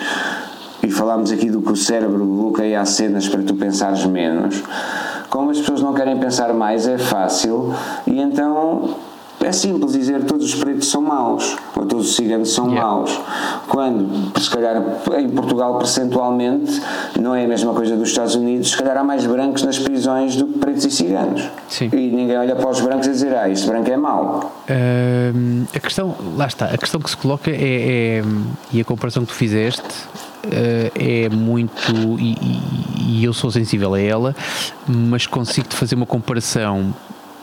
[0.84, 4.62] e falámos aqui do que o cérebro bloqueia as cenas para tu pensares menos
[5.30, 7.74] como as pessoas não querem pensar mais é fácil.
[8.08, 8.96] E então
[9.42, 12.88] é simples dizer todos os pretos são maus ou todos os ciganos são yeah.
[12.88, 13.20] maus.
[13.68, 14.84] Quando, se calhar,
[15.18, 16.82] em Portugal, percentualmente,
[17.20, 20.36] não é a mesma coisa dos Estados Unidos, se calhar há mais brancos nas prisões
[20.36, 21.48] do que pretos e ciganos.
[21.68, 21.90] Sim.
[21.94, 24.54] E ninguém olha para os brancos e dizer, ah, este branco é mau.
[24.70, 28.24] Uh, a questão, lá está, a questão que se coloca é, é
[28.72, 29.84] e a comparação que tu fizeste
[30.40, 34.34] Uh, é muito e, e, e, eu sou sensível a ela,
[34.88, 36.94] mas consigo-te fazer uma comparação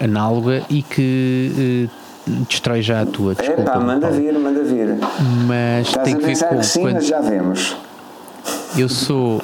[0.00, 1.88] análoga e que
[2.26, 3.34] uh, destrói já a tua.
[3.34, 4.96] Desculpa, Epá, manda vir, manda vir.
[5.46, 6.58] Mas Estás tem a que ver com.
[6.58, 6.94] Que sim, quando...
[6.94, 7.76] mas já vemos.
[8.76, 9.40] Eu sou.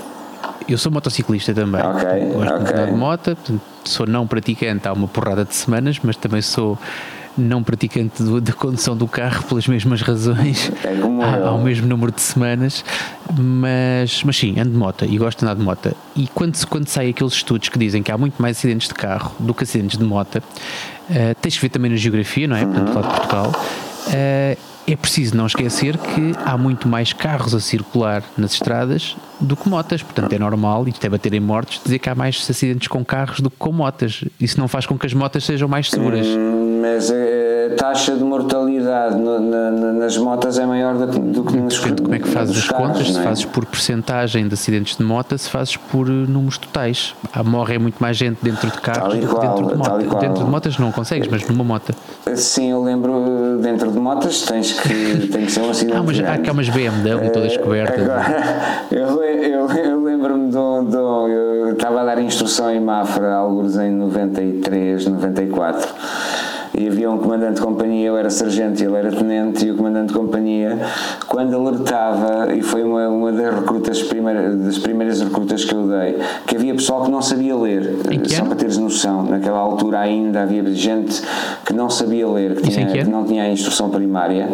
[0.69, 1.83] Eu sou motociclista também.
[1.83, 2.65] Ok, Gosto ok.
[2.65, 3.37] de andar de moto,
[3.85, 6.79] sou não praticante há uma porrada de semanas, mas também sou
[7.37, 10.71] não praticante do, da condução do carro pelas mesmas razões,
[11.23, 12.85] há, ao mesmo número de semanas,
[13.38, 15.97] mas, mas sim, ando de moto e gosto de andar de moto.
[16.14, 19.35] E quando, quando saem aqueles estudos que dizem que há muito mais acidentes de carro
[19.38, 22.64] do que acidentes de moto, uh, tens que ver também na geografia, não é?
[22.64, 22.95] Portanto, uhum.
[22.95, 23.53] lá de Portugal.
[24.09, 29.57] Uh, é preciso não esquecer que há muito mais carros a circular nas estradas do
[29.57, 32.45] que motas, portanto é normal, e isto é bater em mortos, dizer que há mais
[32.49, 34.25] acidentes com carros do que com motas.
[34.40, 36.27] Isso não faz com que as motas sejam mais seguras.
[36.83, 41.79] Mas a taxa de mortalidade no, na, nas motas é maior do, do que nos
[41.79, 43.12] Depende de como é que fazes as carros, contas, é?
[43.12, 47.14] se fazes por percentagem de acidentes de moto, se fazes por eh, números totais.
[47.45, 50.21] Morre muito mais gente dentro de carros do que dentro de motas.
[50.21, 51.95] Dentro de motas não consegues, mas numa moto.
[52.35, 55.97] Sim, eu lembro, dentro de motas tens que, tem que ser um acidente.
[55.97, 58.03] Ah, mas há cá umas BMW todas cobertas.
[58.03, 61.29] Agora, eu, eu, eu lembro-me do, do.
[61.29, 65.89] Eu estava a dar instrução em Mafra, alguns em 93, 94
[66.75, 69.77] e havia um comandante de companhia, eu era sargento e ele era tenente, e o
[69.77, 70.79] comandante de companhia,
[71.29, 76.18] quando alertava, e foi uma, uma das recrutas, primeira, das primeiras recrutas que eu dei,
[76.47, 80.64] que havia pessoal que não sabia ler, só para teres noção, naquela altura ainda havia
[80.75, 81.23] gente
[81.64, 84.49] que não sabia ler, que, tinha, que não tinha a instrução primária,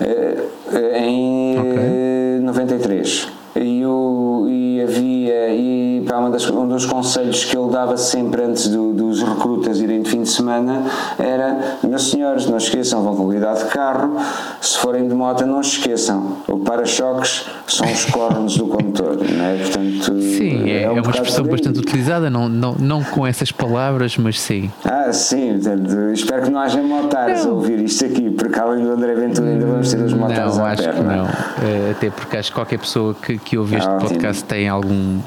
[0.00, 0.36] eh,
[0.72, 2.40] eh, em okay.
[2.42, 3.28] 93.
[3.56, 8.68] E, o, e havia, e uma das, um dos conselhos que ele dava sempre antes
[8.68, 10.84] do, dos recrutas irem de fim de semana
[11.18, 14.16] era: meus senhores, não esqueçam, vão cuidado de carro,
[14.60, 19.56] se forem de moto, não esqueçam, o para-choques são os cornos do condutor, não é?
[19.58, 23.52] Portanto, sim, é, é, um é uma expressão bastante utilizada, não, não, não com essas
[23.52, 24.70] palavras, mas sim.
[24.84, 28.90] Ah, sim, portanto, espero que não haja motares a ouvir isto aqui, porque além do
[28.90, 32.50] André Ventura ainda vamos ter os motares não, acho que não, eh, até porque acho
[32.50, 35.20] que qualquer pessoa que, que ouve este ah, podcast tem algum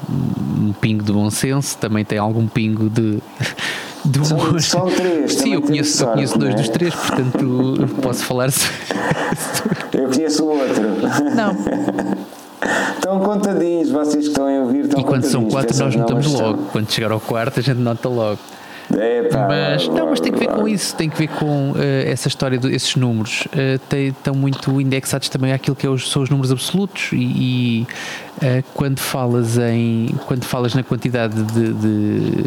[0.64, 3.18] um pingo de bom senso, também tem algum pingo de.
[4.04, 5.34] de são, são três.
[5.34, 6.56] Sim, eu conheço, sorte, eu conheço dois é?
[6.56, 8.48] dos três, portanto posso falar.
[9.92, 10.82] eu conheço o outro.
[11.34, 12.24] Não.
[12.94, 14.84] Estão contadinhos, vocês que estão a ouvir.
[14.84, 16.62] Estão e quando são quatro, nós notamos logo.
[16.72, 18.38] Quando chegar ao quarto, a gente nota logo.
[18.92, 21.76] Epa, mas não, mas tem que ver com isso, tem que ver com uh,
[22.06, 23.46] essa história desses números.
[23.46, 27.16] Uh, tem, estão muito indexados também àquilo que é os, são os números absolutos e,
[27.16, 27.86] e
[28.38, 32.44] uh, quando falas em quando falas na quantidade de, de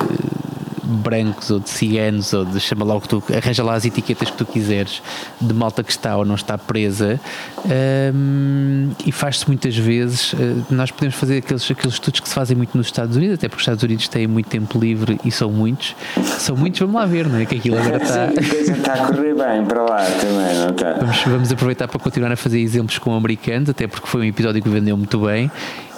[0.87, 4.29] brancos ou de ciganos ou de chama lá o que tu arranja lá as etiquetas
[4.29, 5.01] que tu quiseres
[5.39, 7.19] de malta que está ou não está presa
[8.15, 12.55] um, e faz-se muitas vezes uh, nós podemos fazer aqueles, aqueles estudos que se fazem
[12.55, 15.51] muito nos Estados Unidos até porque os Estados Unidos têm muito tempo livre e são
[15.51, 15.95] muitos
[16.39, 17.45] são muitos, vamos lá ver não é?
[17.45, 20.93] que aquilo agora está está a correr bem para lá também não está?
[20.93, 24.61] Vamos, vamos aproveitar para continuar a fazer exemplos com americanos até porque foi um episódio
[24.61, 25.51] que vendeu muito bem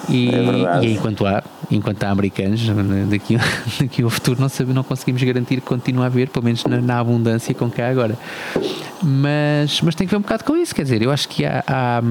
[0.08, 2.62] e, é e enquanto há, enquanto há americanos,
[3.10, 3.38] daqui,
[3.82, 6.80] daqui ao futuro não, sabe, não conseguimos garantir que continue a haver, pelo menos na,
[6.80, 8.18] na abundância com que há agora.
[9.02, 11.64] Mas, mas tem que ver um bocado com isso, quer dizer, eu acho que há,
[11.68, 12.02] há,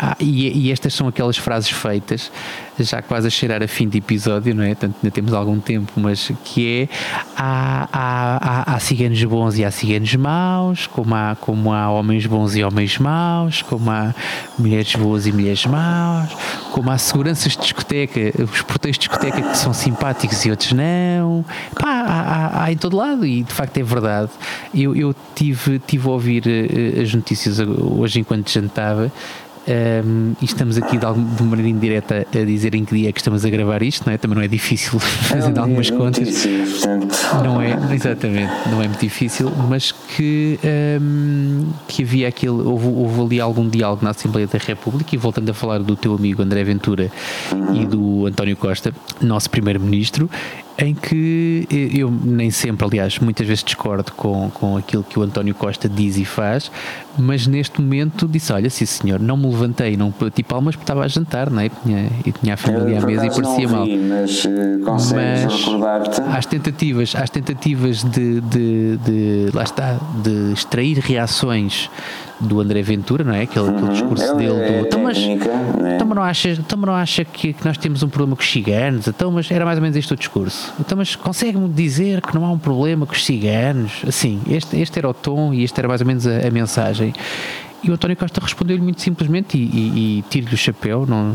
[0.00, 2.30] há e, e, estas são aquelas frases feitas,
[2.78, 4.74] já quase a cheirar a fim de episódio, não é?
[4.74, 6.94] Tanto ainda temos algum tempo, mas que é
[7.36, 12.26] há, há, há, há ciganos bons e há ciganos maus, como há, como há homens
[12.26, 14.14] bons e homens maus, como há
[14.58, 16.30] mulheres boas e mulheres maus,
[16.72, 21.44] como há seguranças de discoteca, os porteiros de discoteca que são simpáticos e outros não.
[21.78, 24.30] Pá, há, há, há em todo lado e de facto é verdade.
[24.74, 29.12] Eu, eu tive, tive a ouvir uh, as notícias hoje enquanto jantava.
[29.68, 33.12] Um, e estamos aqui de, alguma, de maneira indireta a dizer em que dia é
[33.12, 34.18] que estamos a gravar isto, não é?
[34.18, 36.26] Também não é difícil fazer é algumas contas.
[36.26, 36.98] Difícil,
[37.44, 40.58] não é, exatamente, não é muito difícil, mas que,
[41.00, 45.50] um, que havia aquele, houve, houve, ali algum diálogo na Assembleia da República, e voltando
[45.50, 47.10] a falar do teu amigo André Ventura
[47.52, 47.82] uhum.
[47.82, 50.28] e do António Costa, nosso primeiro-ministro,
[50.80, 55.54] em que eu nem sempre, aliás, muitas vezes discordo com, com aquilo que o António
[55.54, 56.70] Costa diz e faz,
[57.18, 61.04] mas neste momento disse: Olha, sim senhor, não me levantei, não bati palmas porque estava
[61.04, 61.66] a jantar, não é?
[61.66, 63.86] E tinha, e tinha a família à mesa e parecia vi, mal.
[63.86, 66.20] Mas uh, consegues recordar-te?
[66.22, 71.90] Às tentativas, às tentativas de, de, de, lá está, de extrair reações
[72.40, 73.42] do André Ventura, não é?
[73.42, 73.76] Aquele, uhum.
[73.76, 74.86] aquele discurso é, dele é, do.
[74.86, 75.96] Então, mas, né?
[75.96, 79.06] então, não acha, então, não acha que, que, nós temos um problema com os ciganos?
[79.06, 80.72] Então, mas era mais ou menos este o discurso.
[80.80, 84.02] Então, mas consegue-me dizer que não há um problema com os ciganos?
[84.06, 87.12] Assim, este, este era o tom e este era mais ou menos a, a mensagem.
[87.82, 91.32] E o António Costa respondeu-lhe muito simplesmente e, e, e tiro-lhe o chapéu, não,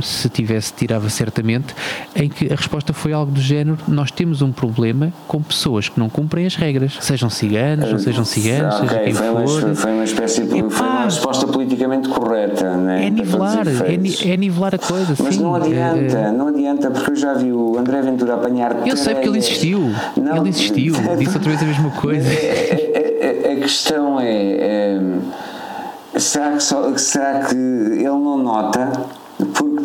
[0.00, 1.74] se tivesse, tirava certamente,
[2.14, 5.98] em que a resposta foi algo do género: nós temos um problema com pessoas que
[5.98, 9.64] não cumprem as regras, sejam ciganos, não sejam ciganos, okay, seja quem foi for.
[9.64, 13.06] Uma, foi uma espécie de, foi uma resposta politicamente correta, né?
[13.06, 15.16] É nivelar, é, é, nivelar a coisa.
[15.18, 18.86] Mas sim, não adianta, é, não adianta, porque eu já vi o André Ventura apanhar.
[18.86, 22.28] Eu sei porque ele insistiu, não, ele insistiu, disse outra vez a mesma coisa.
[22.28, 25.00] A, a, a questão é, é
[26.18, 28.92] será que, só, será que ele não nota?
[29.54, 29.82] Porque,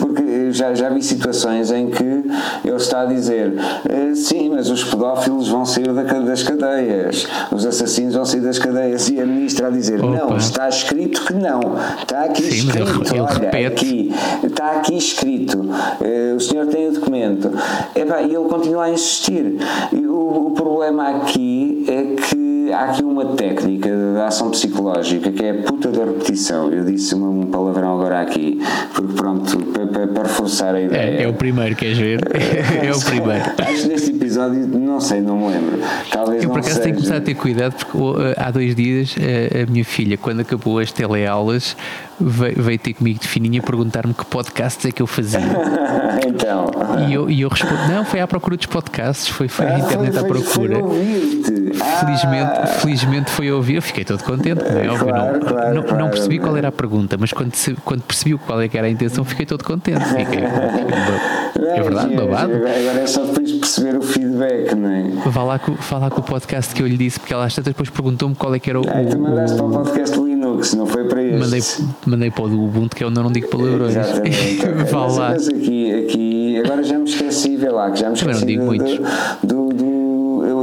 [0.52, 3.54] já, já vi situações em que ele está a dizer
[3.90, 9.10] eh, sim, mas os pedófilos vão sair das cadeias, os assassinos vão sair das cadeias,
[9.10, 10.26] e a ministra a dizer Opa.
[10.26, 11.60] não, está escrito que não,
[12.02, 13.66] está aqui sim, escrito, ele, olha, repete.
[13.66, 15.60] aqui, está aqui escrito,
[16.02, 17.52] eh, o senhor tem o documento,
[17.96, 19.58] e ele continua a insistir.
[19.94, 25.52] O, o problema aqui é que há aqui uma técnica de ação psicológica que é
[25.52, 26.72] a puta da repetição.
[26.72, 28.60] Eu disse um palavrão agora aqui,
[28.94, 29.58] porque pronto,
[29.92, 31.22] para, para reforçar a ideia.
[31.22, 32.20] É, é o primeiro, queres ver?
[32.34, 33.44] é o primeiro.
[33.60, 35.80] Acho que neste episódio, não sei, não me lembro.
[36.12, 36.84] Talvez Eu por acaso seja.
[36.84, 37.98] tenho que começar a ter cuidado porque
[38.38, 39.16] há dois dias
[39.62, 41.76] a minha filha, quando acabou as teleaulas,
[42.20, 45.40] veio, veio ter comigo de fininha perguntar-me que podcasts é que eu fazia.
[46.28, 46.72] então.
[47.08, 49.80] E eu, e eu respondo: não, foi à procura dos podcasts, foi, foi ah, a
[49.80, 50.80] internet foi, à procura.
[50.80, 52.68] Foi, felizmente, ah.
[52.68, 55.08] felizmente foi ouvir, eu fiquei todo contente, não é óbvio.
[55.08, 57.54] Claro, não, claro, não, claro, não, percebi qual era a pergunta, mas quando,
[57.84, 60.04] quando percebi qual é era a intenção, fiquei todo contente.
[60.06, 60.40] Fiquei,
[61.68, 62.54] é verdade, babado.
[62.54, 65.04] Agora é só depois perceber o feedback, não é?
[65.26, 67.54] Vá lá com, vá lá com o podcast que eu lhe disse, porque ela às
[67.54, 68.84] tantas depois perguntou-me qual é que era o.
[68.88, 71.40] Ah, tu mandaste para o podcast Linux, não foi para este.
[71.40, 71.62] Mandei,
[72.06, 73.96] mandei para o do Ubuntu, que eu não, não digo palavrões.
[73.96, 74.66] Exatamente.
[74.92, 75.30] Vá mas, lá.
[75.32, 78.40] Mas aqui, aqui, agora já me esqueci, vê lá, que já me esqueci.
[78.40, 79.04] Também não digo
[79.44, 79.89] do, do, do, eu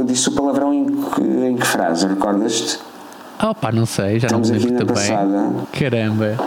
[0.07, 2.79] disse o palavrão em que, em que frase, recordas-te?
[3.37, 5.09] Ah, pá, não sei, já Estamos não me lembro também.
[5.09, 5.53] Passada.
[5.71, 6.37] Caramba.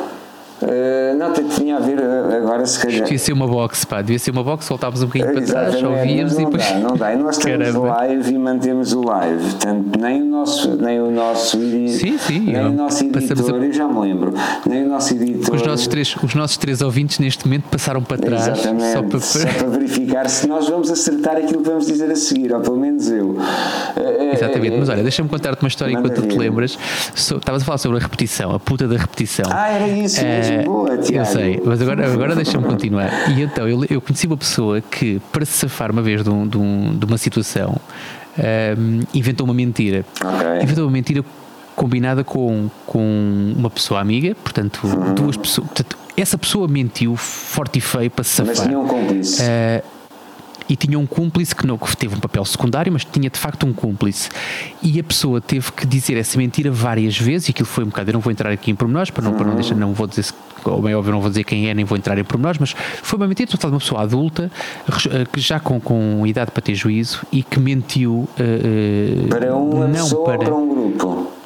[0.63, 3.05] Uh, não, tinha a ver uh, agora se calhar.
[3.05, 6.35] Devia ser uma box, pá, devia ser uma box, voltávamos um bocadinho para trás, ouvíamos
[6.35, 6.69] e depois.
[6.69, 10.27] Dá, não dá, e nós temos o live e mantemos o live, portanto, nem o
[10.27, 13.65] nosso, nem o nosso, sim, sim, nem o nosso editor, a...
[13.65, 14.35] eu já me lembro,
[14.67, 15.55] nem o nosso editor.
[15.55, 19.21] Os nossos três, os nossos três ouvintes neste momento passaram para trás Exatamente, só para,
[19.21, 22.77] só para verificar se nós vamos acertar aquilo que vamos dizer a seguir, ou pelo
[22.77, 23.35] menos eu.
[23.97, 26.79] Eh, Exatamente, mas olha, deixa-me contar-te uma história enquanto tu te lembras.
[27.15, 29.47] Estavas a falar sobre a repetição, a puta da repetição.
[29.51, 31.29] Ah, era isso mesmo boa, Tiago.
[31.29, 33.31] Eu sei, mas agora, agora deixa-me continuar.
[33.31, 36.47] E então, eu, eu conheci uma pessoa que, para se safar uma vez de, um,
[36.47, 37.77] de, um, de uma situação,
[38.79, 40.05] um, inventou uma mentira.
[40.21, 40.63] Okay.
[40.63, 41.25] Inventou uma mentira
[41.75, 45.15] combinada com, com uma pessoa amiga, portanto, uhum.
[45.15, 45.67] duas pessoas.
[45.69, 48.55] Portanto, essa pessoa mentiu forte e feio para se safar.
[48.55, 49.43] Mas tinha um cúmplice.
[49.43, 50.00] Uh,
[50.71, 53.67] e tinha um cúmplice que não que teve um papel secundário, mas tinha de facto
[53.67, 54.31] um cúmplice.
[54.81, 58.11] E a pessoa teve que dizer essa mentira várias vezes, e aquilo foi um bocado.
[58.11, 60.27] Eu não vou entrar aqui em pormenores, para não, para não deixar, não vou dizer,
[60.65, 63.19] ou bem óbvio, não vou dizer quem é, nem vou entrar em pormenores, mas foi
[63.19, 64.51] uma mentira total de uma pessoa adulta,
[65.11, 68.29] eh, que já com, com idade para ter juízo, e que mentiu.
[68.39, 71.40] Uh, para uma não pessoa para, para um grupo?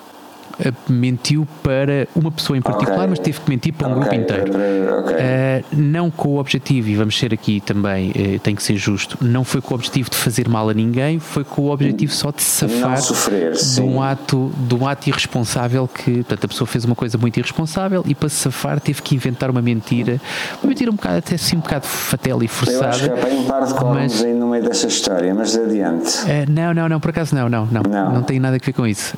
[0.61, 3.09] Eh, mentiu para uma pessoa em particular, okay.
[3.09, 4.03] mas teve que mentir para um okay.
[4.03, 4.53] grupo inteiro.
[5.01, 5.17] Okay.
[5.17, 9.19] Uh, não com o objetivo, e vamos ser aqui também, uh, tem que ser justo,
[9.21, 12.31] não foi com o objetivo de fazer mal a ninguém, foi com o objetivo só
[12.31, 16.85] de safar sofrer, de, um ato, de um ato irresponsável que, portanto, a pessoa fez
[16.85, 20.21] uma coisa muito irresponsável e para se safar teve que inventar uma mentira,
[20.63, 22.85] uma mentira um bocado, até assim um bocado fatela e forçada.
[22.85, 26.19] Eu acho que é um par de mas, aí no meio dessa história, mas adiante.
[26.23, 28.73] Uh, não, não, não, por acaso não, não, não, não, não tem nada a ver
[28.73, 29.15] com isso.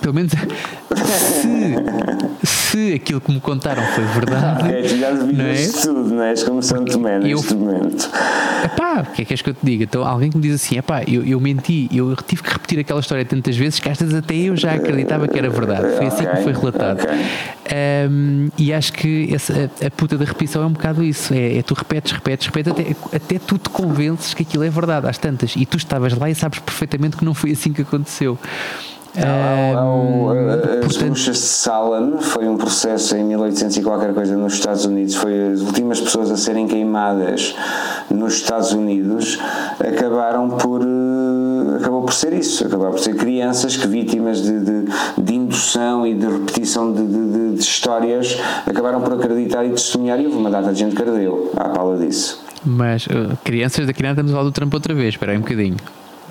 [0.00, 0.32] pelo menos
[0.94, 4.64] se, se aquilo que me contaram foi verdade.
[4.64, 5.80] Ok, tu já devias é?
[5.82, 6.30] tudo, não é?
[6.30, 8.10] És como São Tomé neste eu, momento.
[8.64, 9.84] Epá, o que é que és que eu te diga?
[9.84, 13.00] Então, alguém que me diz assim: epá, eu, eu menti, eu tive que repetir aquela
[13.00, 15.96] história tantas vezes que às vezes até eu já acreditava que era verdade.
[15.96, 17.02] Foi assim okay, que foi relatado.
[17.02, 18.08] Okay.
[18.10, 21.58] Um, e acho que essa, a, a, puta da repetição é um bocado isso: é,
[21.58, 25.18] é tu repetes, repetes, repetes, até, até tu te convences que aquilo é verdade, às
[25.18, 25.54] tantas.
[25.56, 28.38] E tu estavas lá e sabes perfeitamente que não foi assim que aconteceu.
[29.16, 35.14] As portanto, Salem foi um processo em 1800 e qualquer coisa nos Estados Unidos.
[35.14, 37.54] Foi as últimas pessoas a serem queimadas
[38.10, 39.38] nos Estados Unidos.
[39.78, 44.84] Acabaram por eh, acabou por ser isso, acabaram por ser crianças que vítimas de, de,
[45.18, 48.36] de indução e de repetição de, de, de, histórias
[48.66, 51.96] acabaram por acreditar e testemunhar e houve uma data de gente que ardeu à pala
[51.96, 52.42] disso.
[52.64, 55.42] Mas uh, crianças da criança estamos a falar do Trump outra vez, espera aí um
[55.42, 55.76] bocadinho.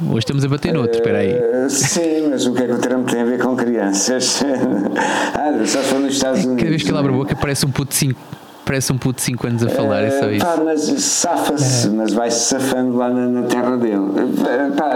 [0.01, 1.33] Hoje estamos a bater noutro, espera aí.
[1.33, 4.41] Uh, sim, mas o que é que o Trump tem a ver com crianças?
[5.35, 6.57] ah, só foi nos Estados Unidos.
[6.57, 8.19] Cada vez que ele abre a boca parece um puto de 5
[8.65, 10.45] Parece um puto de 5 anos a falar, é só isso.
[10.45, 11.89] Pá, mas safa-se, é.
[11.89, 14.01] mas vai-se safando lá na, na terra dele.
[14.77, 14.93] Pá,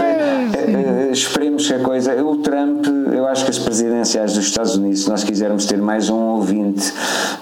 [0.00, 2.22] é, esperemos que a coisa.
[2.22, 6.08] O Trump, eu acho que as presidenciais dos Estados Unidos, se nós quisermos ter mais
[6.08, 6.92] um ouvinte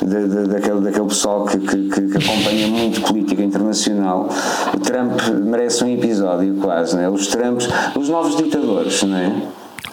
[0.01, 4.29] de, de, daquele, daquele pessoal que, que, que, acompanha muito política internacional,
[4.75, 7.09] o Trump merece um episódio quase, né?
[7.09, 9.33] Os Trumps, os novos ditadores, não é?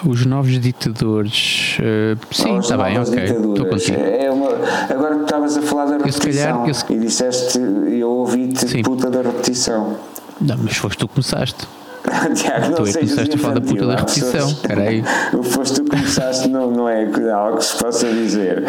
[0.06, 1.78] Os novos ditadores.
[1.80, 3.24] Uh, sim, está bem, ok.
[3.24, 3.98] Estou contigo.
[4.00, 4.50] É uma,
[4.90, 9.22] agora estavas a falar da repetição eu, calhar, eu, e disseste, eu ouvi-te puta da
[9.22, 9.98] repetição.
[10.42, 11.68] Não, mas foste tu que começaste.
[12.36, 14.50] Tiago, não tu é que começaste a falar da puta da repetição.
[14.50, 15.04] Espera aí.
[15.44, 18.64] Foste tu que começaste, não, não é algo que se possa dizer.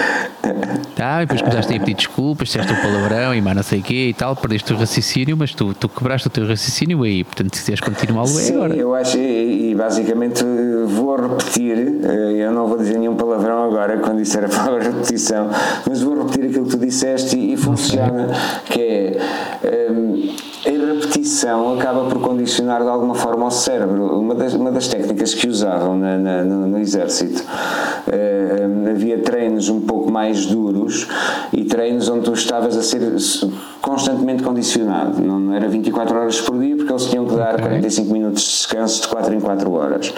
[0.94, 3.82] Tá, e depois começaste a pedir desculpas, disseste um palavrão e mais não sei o
[3.82, 7.54] quê e tal, perdeste o raciocínio, mas tu, tu quebraste o teu raciocínio aí, portanto,
[7.56, 8.76] se quiseres continuá-lo é Sim, agora.
[8.76, 10.44] eu acho, e, basicamente
[10.86, 15.50] vou repetir, eh, eu não vou dizer nenhum palavrão agora quando disser a palavra repetição,
[15.88, 18.28] mas vou repetir aquilo que tu disseste e, e funciona,
[18.66, 19.90] que é.
[19.90, 20.34] Um,
[20.66, 24.18] a repetição acaba por condicionar de alguma forma ao cérebro.
[24.18, 27.42] Uma das, uma das técnicas que usavam na, na, no, no, exército
[28.06, 31.06] eh, havia treinos um pouco mais duros
[31.52, 33.00] e treinos onde tu estavas a ser
[33.80, 35.20] constantemente condicionado.
[35.22, 37.66] Não, não era 24 horas por dia, porque eles tinham que dar okay.
[37.66, 40.14] 45 minutos de descanso de 4 em 4 horas.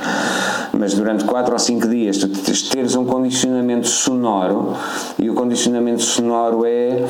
[0.72, 2.28] Mas durante 4 ou 5 dias tu
[2.70, 4.74] teres um condicionamento sonoro
[5.18, 7.04] e o condicionamento sonoro é,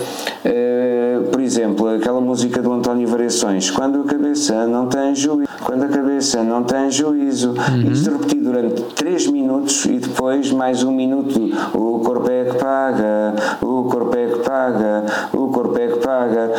[0.44, 5.84] eh, por exemplo, aquela música do António Variações, quando a cabeça não tem juízo quando
[5.86, 7.50] a cabeça não tem juízo.
[7.50, 7.92] Uhum.
[7.92, 11.40] Isto repetido durante 3 minutos e depois mais um minuto.
[11.72, 16.52] O corpo é que paga, o corpo é que paga, o corpo é que paga.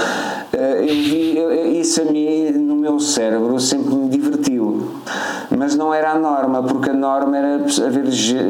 [0.54, 4.57] Eh, eu vi, eu, isso a mim, no meu cérebro, sempre me divertiu.
[5.58, 8.05] Mas não era a norma, porque a norma era haver,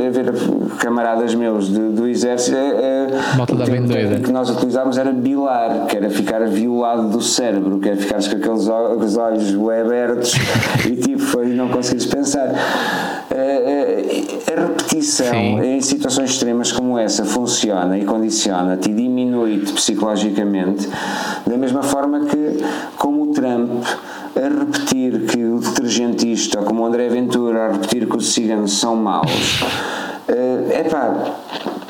[0.08, 0.34] haver
[0.78, 2.58] camaradas meus do, do exército.
[2.58, 4.20] É, Malta da bem doida.
[4.20, 8.36] que nós utilizávamos era bilar, que era ficar violado do cérebro, que era ficar com
[8.36, 10.34] aqueles olhos, olhos abertos
[10.86, 13.17] e tipo, foi, não conseguires pensar.
[14.58, 15.60] A repetição Sim.
[15.62, 20.90] em situações extremas como essa funciona e condiciona-te e diminui-te psicologicamente,
[21.46, 22.64] da mesma forma que,
[22.98, 23.86] como o Trump
[24.36, 28.80] a repetir que o detergentista, ou como o André Ventura a repetir que os ciganos
[28.80, 29.62] são maus,
[30.28, 31.36] é uh, pá,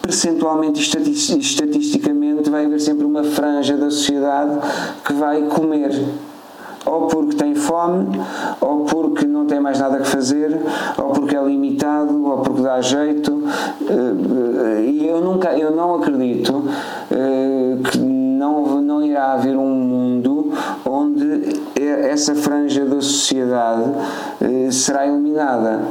[0.01, 4.59] percentualmente e estatisticamente vai haver sempre uma franja da sociedade
[5.05, 5.91] que vai comer
[6.87, 8.19] ou porque tem fome,
[8.61, 10.59] ou porque não tem mais nada que fazer,
[10.97, 13.43] ou porque é limitado, ou porque dá jeito.
[13.81, 16.63] Eh, e eu nunca, eu não acredito
[17.11, 20.51] eh, que não, não irá haver um mundo
[20.85, 23.91] onde essa franja da sociedade
[24.41, 25.81] eh, será eliminada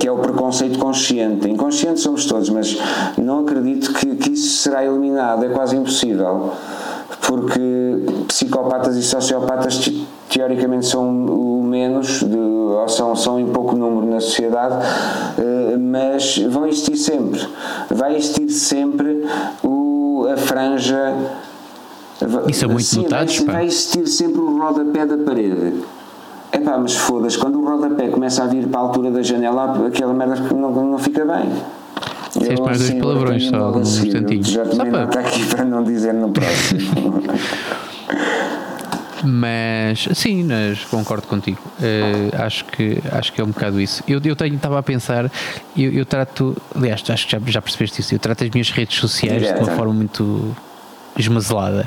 [0.00, 1.48] que é o preconceito consciente.
[1.48, 2.76] Inconsciente somos todos, mas
[3.16, 6.50] não acredito que, que isso será eliminado, é quase impossível
[7.22, 7.98] porque
[8.28, 9.90] psicopatas e sociopatas
[10.28, 14.76] teoricamente são o menos, de, ou são, são em pouco número na sociedade,
[15.38, 17.46] eh, mas vão existir sempre.
[17.90, 19.26] Vai existir sempre
[19.62, 21.14] o, a franja.
[22.48, 25.82] Isso é muito sim, notados, vai, vai existir sempre o rodapé da parede.
[26.52, 29.86] É pá, mas foda-se, quando o rodapé começa a vir para a altura da janela,
[29.86, 31.50] aquela merda não, não fica bem.
[32.40, 34.44] Disseste mais dois palavrões só, num instantinho.
[34.44, 35.04] Já só para...
[35.04, 37.22] está aqui para não dizer no próximo.
[39.22, 41.60] Mas sim, mas concordo contigo.
[41.78, 44.02] Uh, acho, que, acho que é um bocado isso.
[44.08, 45.30] Eu, eu tenho, estava a pensar,
[45.76, 48.98] eu, eu trato, aliás, acho que já, já percebeste isso, eu trato as minhas redes
[48.98, 50.56] sociais de uma forma muito
[51.18, 51.86] esmazelada.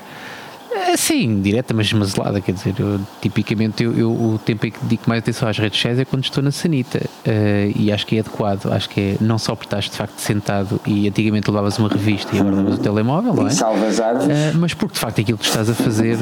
[0.94, 4.80] É, sim, direta, mas esmazelada, quer dizer, eu, tipicamente eu, eu, o tempo em que
[4.84, 8.18] dedico mais atenção às redes sociais é quando estou na sanita uh, e acho que
[8.18, 11.80] é adequado, acho que é não só porque estás de facto sentado e antigamente levavas
[11.80, 13.52] uma revista e agora levas o telemóvel, não é?
[13.52, 14.28] E salvas árvores.
[14.28, 16.16] Uh, mas porque de facto aquilo que estás a fazer,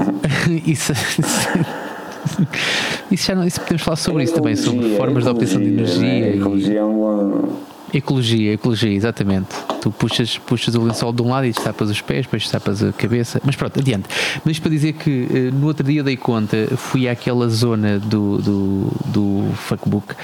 [0.64, 1.48] isso, isso,
[3.10, 5.66] isso, já não, isso podemos falar sobre ecologia, isso também, sobre formas de obtenção de
[5.66, 6.08] energia.
[6.08, 6.36] É?
[6.36, 9.48] Ecologia e, é um Ecologia, ecologia, exatamente.
[9.80, 12.92] Tu puxas, puxas o lençol de um lado e tapas os pés, depois tapas a
[12.92, 13.40] cabeça.
[13.44, 14.08] Mas pronto, adiante.
[14.44, 18.38] Mas isto para dizer que eh, no outro dia dei conta, fui àquela zona do,
[18.38, 20.14] do, do fuckbook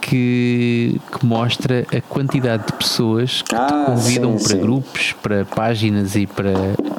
[0.00, 4.60] que, que, mostra a quantidade de pessoas que ah, te convidam sim, para sim.
[4.60, 6.52] grupos, para páginas e para.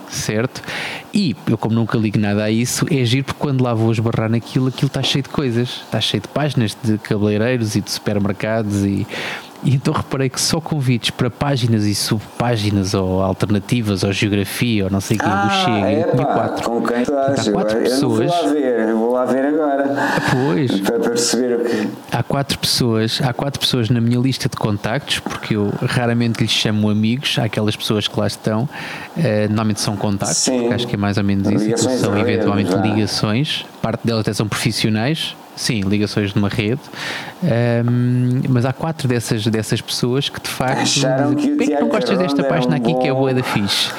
[0.08, 0.62] certo?
[1.14, 4.30] E eu, como nunca ligo nada a isso, é giro porque quando lá vou esbarrar
[4.30, 5.82] naquilo, aquilo está cheio de coisas.
[5.86, 9.06] Está cheio de páginas de cabeleireiros e de supermercados e
[9.64, 14.90] e então reparei que só convites para páginas e subpáginas ou alternativas ou geografia ou
[14.90, 16.12] não sei o que ah, do Chega.
[16.12, 16.70] Tinha quatro.
[16.70, 17.48] Com quem achas?
[17.48, 18.32] Há quatro eu pessoas.
[18.32, 19.96] vou lá ver, vou lá ver agora.
[20.32, 20.80] Pois.
[20.80, 21.90] Para perceber o que.
[22.12, 26.52] Há quatro pessoas, há quatro pessoas na minha lista de contactos, porque eu raramente lhes
[26.52, 28.70] chamo amigos, há aquelas pessoas que lá estão, uh,
[29.48, 30.60] normalmente são contactos, Sim.
[30.60, 34.48] porque acho que é mais ou menos isso, são eventualmente ligações, parte delas até são
[34.48, 36.82] profissionais, Sim, ligações numa rede.
[37.44, 40.82] Um, mas há quatro dessas, dessas pessoas que de facto.
[40.82, 43.92] Acharam que o que não gostas desta página um aqui que é boa da fixe?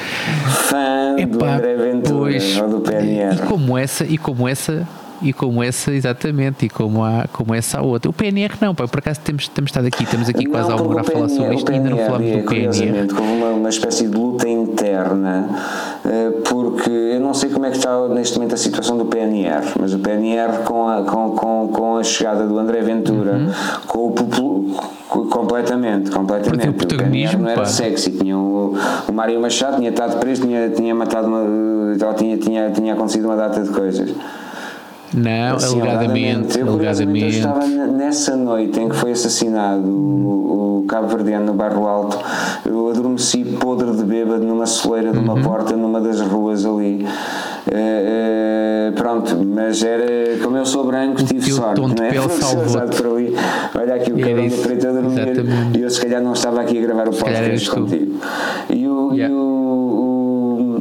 [0.68, 3.36] Fã Epá, do André Ventura pois, do PNR.
[3.36, 4.86] E como essa, e como essa
[5.22, 8.10] e como essa, exatamente, e como, há, como essa outra.
[8.10, 10.88] O PNR não, pá, por acaso temos, temos estado aqui, estamos aqui quase há uma
[10.88, 13.08] hora a falar sobre isto e ainda não falamos do PNR.
[13.12, 15.48] Houve uma, uma espécie de luta interna,
[16.04, 19.66] eh, porque eu não sei como é que está neste momento a situação do PNR,
[19.78, 23.50] mas o PNR com a, com, com, com a chegada do André Ventura, uhum.
[23.86, 24.12] com o
[25.30, 26.68] completamente, completamente.
[26.68, 27.66] o protagonismo não era pá.
[27.66, 28.12] sexy.
[28.12, 28.74] Tinha o,
[29.08, 33.36] o Mário Machado tinha estado preso, tinha, tinha matado uma, tinha, tinha, tinha acontecido uma
[33.36, 34.14] data de coisas.
[35.14, 36.58] Não, assim, alegadamente.
[36.58, 37.24] Eu, alegadamente.
[37.24, 42.18] eu estava nessa noite em que foi assassinado o, o Cabo Verdeano no Barro Alto.
[42.64, 45.42] Eu adormeci podre de bêbado numa soleira de uma uhum.
[45.42, 47.06] porta numa das ruas ali.
[47.64, 52.10] Uh, uh, pronto, mas era como eu sou branco, tive o sorte, tom de é?
[52.10, 52.26] Pele
[52.96, 53.36] por ali.
[53.78, 56.78] Olha aqui o cabelo do preto a dormir e eu se calhar não estava aqui
[56.78, 58.20] a gravar o podcast contigo.
[58.68, 59.32] E o, yeah.
[59.32, 60.80] e o,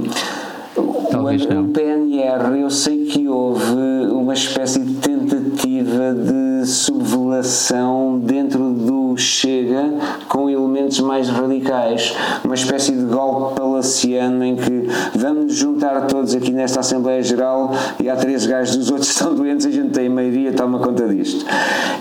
[0.77, 4.00] o, o, o PNR, eu sei que houve
[4.31, 9.93] uma espécie de tentativa de subvelação dentro do Chega
[10.29, 16.33] com elementos mais radicais, uma espécie de golpe palaciano em que vamos nos juntar todos
[16.33, 20.07] aqui nesta Assembleia Geral e há três gajos dos outros estão doentes, a gente tem
[20.07, 21.45] a maioria, toma conta disto.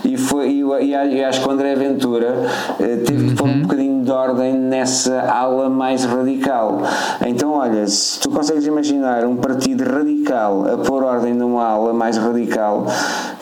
[0.05, 2.45] E, foi, e, e acho que o André Ventura
[2.79, 3.61] eh, teve que pôr um uhum.
[3.63, 6.81] bocadinho de ordem nessa ala mais radical.
[7.25, 12.17] Então, olha, se tu consegues imaginar um partido radical a pôr ordem numa ala mais
[12.17, 12.85] radical,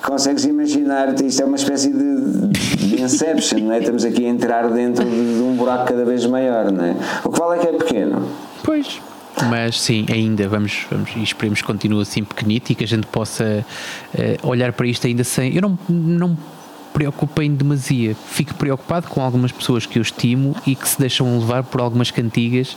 [0.04, 2.48] consegues imaginar, isto é uma espécie de,
[2.78, 3.80] de inception, não é?
[3.80, 6.72] estamos aqui a entrar dentro de, de um buraco cada vez maior.
[6.72, 6.96] Não é?
[7.24, 8.28] O que vale é que é pequeno.
[8.64, 9.02] Pois.
[9.50, 13.08] Mas sim, ainda vamos, vamos e esperemos que continue assim pequenito e que a gente
[13.08, 13.66] possa
[14.14, 15.56] uh, olhar para isto ainda sem.
[15.56, 16.38] Eu não, não
[16.94, 18.16] preocupo em demasia.
[18.16, 22.12] Fico preocupado com algumas pessoas que eu estimo e que se deixam levar por algumas
[22.12, 22.76] cantigas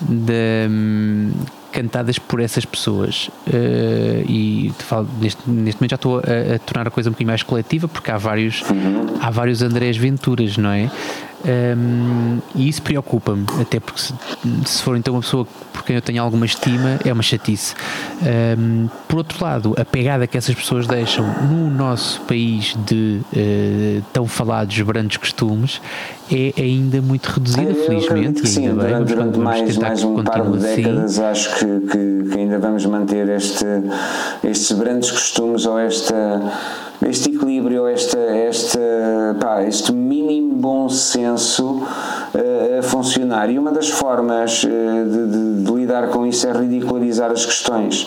[0.00, 1.32] de, um,
[1.72, 3.28] cantadas por essas pessoas.
[3.46, 7.28] Uh, e falo, neste, neste momento já estou a, a, tornar a coisa um bocadinho
[7.28, 8.62] mais coletiva porque há vários,
[9.20, 10.90] há vários Andrés Venturas, não é?
[11.42, 14.14] Um, e isso preocupa-me, até porque se,
[14.66, 17.74] se, for então uma pessoa por quem eu tenho alguma estima, é uma chatice.
[18.58, 24.02] Um, por outro lado, a pegada que essas pessoas deixam no nosso país de uh,
[24.12, 25.80] tão falados brandos costumes
[26.30, 28.48] é ainda muito reduzida, eu felizmente.
[28.48, 30.76] sim, ainda bem, durante mais, mais um par de assim.
[30.76, 31.22] décadas assim.
[31.24, 33.64] acho que, que, que, ainda vamos manter este,
[34.44, 36.40] estes brandos costumes ou esta
[37.02, 38.18] este equilíbrio, esta,
[39.40, 41.80] pá, este mínimo bom senso
[42.78, 43.50] a funcionar.
[43.50, 48.06] E uma das formas uh, de, de, de, lidar com isso é ridicularizar as questões.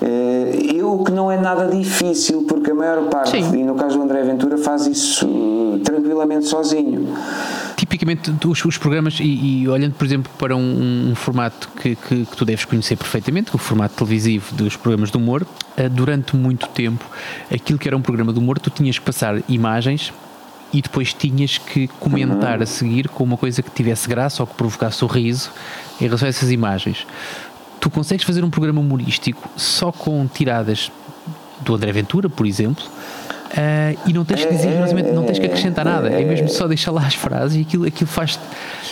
[0.00, 3.60] Uh, eu que não é nada difícil, porque a maior parte, Sim.
[3.60, 7.08] e no caso do André Ventura, faz isso tranquilamente sozinho
[7.76, 12.26] tipicamente os, os programas, e, e, olhando, por exemplo, para um, um formato que, que,
[12.26, 15.46] que, tu deves conhecer perfeitamente, o formato televisivo dos programas de humor,
[15.90, 17.02] durante muito tempo,
[17.50, 20.12] aquilo que era um programa de humor, tu tinhas que passar imagens
[20.72, 22.62] e depois tinhas que comentar uhum.
[22.62, 25.50] a seguir com uma coisa que tivesse graça ou que provocasse sorriso
[26.00, 27.06] em relação a essas imagens.
[27.80, 30.90] Tu consegues fazer um programa humorístico só com tiradas
[31.60, 32.84] do André Ventura, por exemplo,
[33.50, 36.92] Uh, e não tens que dizer, não tens que acrescentar nada, é mesmo só deixar
[36.92, 38.38] lá as frases e aquilo, aquilo faz.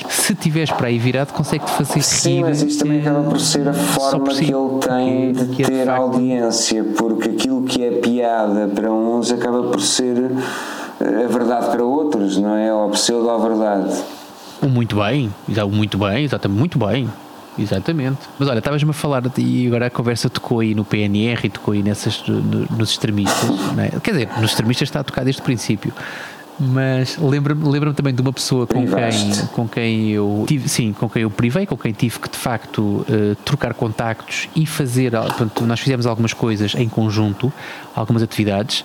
[0.08, 3.72] Se tiveres para aí virado, consegue-te fazer Sim, mas isto também acaba por ser a
[3.72, 8.66] forma si, que ele tem de ter é de audiência, porque aquilo que é piada
[8.66, 10.36] para uns acaba por ser eh,
[11.00, 12.72] a verdade para outros, não é?
[12.72, 14.02] Ou a pseudo-verdade.
[14.62, 15.32] Muito bem,
[15.70, 17.08] muito bem, exatamente, muito bem.
[17.58, 18.18] Exatamente.
[18.38, 21.74] Mas olha, estavas-me a falar e agora a conversa tocou aí no PNR e tocou
[21.74, 23.50] aí nessas, no, nos extremistas.
[23.78, 24.00] É?
[24.00, 25.92] Quer dizer, nos extremistas está a tocar desde o princípio.
[26.58, 31.08] Mas lembra-me lembra também de uma pessoa com quem, com quem eu tive, sim, com
[31.08, 35.64] quem eu privei, com quem tive que de facto uh, trocar contactos e fazer, portanto,
[35.64, 37.52] nós fizemos algumas coisas em conjunto,
[37.94, 38.84] algumas atividades.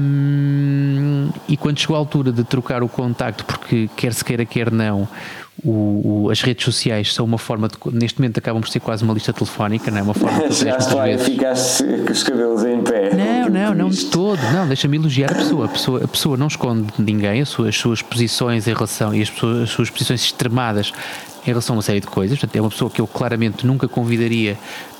[0.00, 4.70] Um, e quando chegou a altura de trocar o contacto, porque quer se queira, quer
[4.70, 5.08] não,
[5.64, 9.04] o, o, as redes sociais são uma forma de, neste momento acabam por ser quase
[9.04, 10.02] uma lista telefónica, não é?
[10.02, 11.28] Uma forma de Já vezes...
[11.28, 13.10] ficaste com os cabelos em pé.
[13.14, 14.40] Não, não, não de todo.
[14.52, 15.66] Não, deixa-me elogiar a pessoa.
[15.66, 19.20] A pessoa, a pessoa não esconde ninguém as suas, as suas posições em relação e
[19.20, 20.92] as, pessoas, as suas posições extremadas
[21.44, 22.38] em relação a uma série de coisas.
[22.38, 24.56] Portanto, é uma pessoa que eu claramente nunca convidaria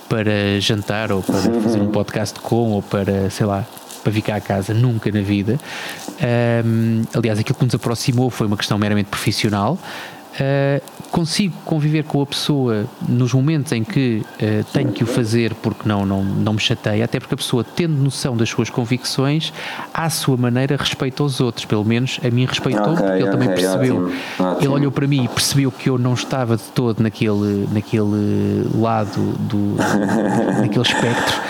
[0.09, 3.65] para jantar ou para fazer um podcast com ou para, sei lá,
[4.03, 5.59] para vir cá a casa, nunca na vida.
[6.65, 9.79] Um, aliás, aquilo que nos aproximou foi uma questão meramente profissional.
[10.31, 10.81] Uh,
[11.11, 15.89] consigo conviver com a pessoa nos momentos em que uh, tenho que o fazer porque
[15.89, 19.53] não, não, não me chateia, até porque a pessoa, tendo noção das suas convicções,
[19.93, 23.33] à sua maneira respeita os outros, pelo menos a mim respeitou, okay, porque ele okay,
[23.33, 23.97] também percebeu.
[23.97, 24.61] Ótimo, ótimo.
[24.61, 29.33] Ele olhou para mim e percebeu que eu não estava de todo naquele, naquele lado
[29.41, 29.77] do,
[30.63, 31.41] daquele espectro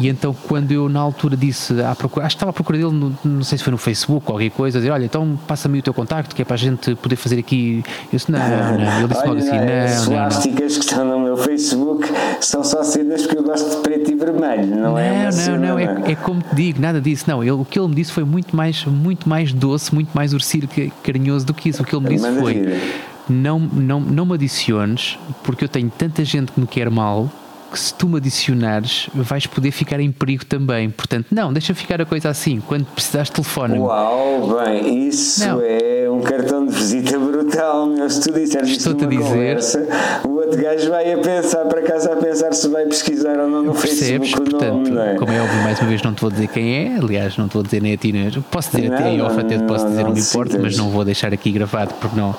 [0.00, 2.90] e então, quando eu na altura disse, à procura, acho que estava à procura dele,
[2.90, 5.78] no, não sei se foi no Facebook ou qualquer coisa, a dizer: Olha, então passa-me
[5.78, 7.82] o teu contacto, que é para a gente poder fazer aqui.
[8.12, 8.98] Eu disse: Não, não.
[8.98, 10.24] Ele disse logo assim: Não, as não.
[10.24, 12.08] As que estão no meu Facebook
[12.40, 15.30] são só cenas porque eu gosto de preto e vermelho, não, não é?
[15.30, 17.24] Não, não, é, é como te digo, nada disso.
[17.26, 20.32] Não, ele, o que ele me disse foi muito mais, muito mais doce, muito mais
[20.34, 20.68] ursido
[21.02, 21.82] carinhoso do que isso.
[21.82, 22.80] O que ele me disse foi:
[23.28, 27.30] não, não, não me adiciones, porque eu tenho tanta gente que me quer mal
[27.70, 30.90] que se tu me adicionares vais poder ficar em perigo também.
[30.90, 32.60] Portanto, não, deixa ficar a coisa assim.
[32.60, 33.78] Quando precisares, telefone.
[33.78, 35.60] Uau, bem, isso não.
[35.60, 38.08] é um cartão de visita brutal, meu.
[38.08, 39.22] Se tu disseres Estou-te a dizer.
[39.22, 39.86] Conversa,
[40.24, 43.62] o outro gajo vai a pensar para casa a pensar se vai pesquisar ou não
[43.62, 44.30] no Percebes?
[44.30, 44.50] Facebook.
[44.50, 45.14] Portanto, nome, é?
[45.14, 46.96] como é óbvio, mais uma vez não te vou dizer quem é.
[46.98, 48.30] Aliás, não te vou dizer nem a ti, nem.
[48.30, 50.58] Posso dizer não, a ti em off, até te posso dizer, não, não me importa,
[50.58, 52.34] mas não vou deixar aqui gravado porque não,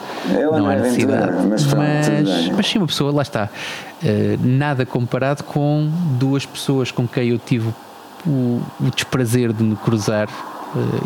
[0.52, 1.34] não há necessidade.
[1.48, 3.50] Mas, mas, mas sim, uma pessoa, lá está.
[3.98, 4.86] Uh, nada
[5.18, 5.90] comparado com
[6.20, 7.74] duas pessoas com quem eu tive
[8.24, 10.30] o, o desprazer de me cruzar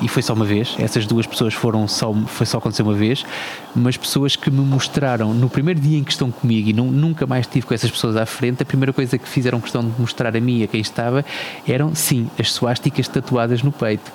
[0.01, 0.75] e foi só uma vez.
[0.79, 3.25] Essas duas pessoas foram só, foi só acontecer uma vez,
[3.73, 7.45] mas pessoas que me mostraram no primeiro dia em que estão comigo e nunca mais
[7.45, 10.41] estive com essas pessoas à frente, a primeira coisa que fizeram questão de mostrar a
[10.41, 11.23] mim e a quem estava
[11.65, 14.11] eram, sim, as suásticas tatuadas no peito.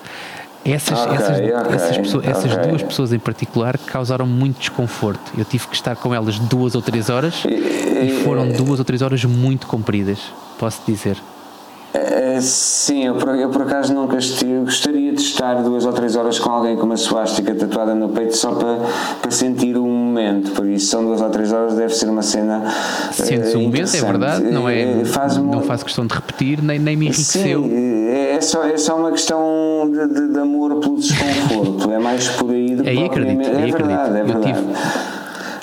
[0.72, 2.68] Essas, okay, essas, okay, essas, pessoas, essas okay.
[2.68, 5.32] duas pessoas em particular causaram muito desconforto.
[5.38, 8.84] Eu tive que estar com elas duas ou três horas e, e foram duas ou
[8.84, 10.18] três horas muito compridas,
[10.58, 11.16] posso dizer.
[11.96, 16.14] Uh, sim, eu por, eu por acaso nunca estive, gostaria de estar duas ou três
[16.14, 18.78] horas com alguém com uma suástica tatuada no peito só para,
[19.22, 22.62] para sentir um momento, por isso são duas ou três horas, deve ser uma cena.
[23.12, 25.04] Sente-se uh, um momento, é verdade, não é?
[25.06, 27.62] Faz não faço questão de repetir, nem, nem me enriqueceu.
[27.62, 31.98] Sim, é, é só, é só uma questão de, de, de amor pelo desconforto, é
[31.98, 32.90] mais por aí do que.
[32.90, 34.48] Aí acredito, é aí verdade, acredito.
[34.48, 35.15] é verdade.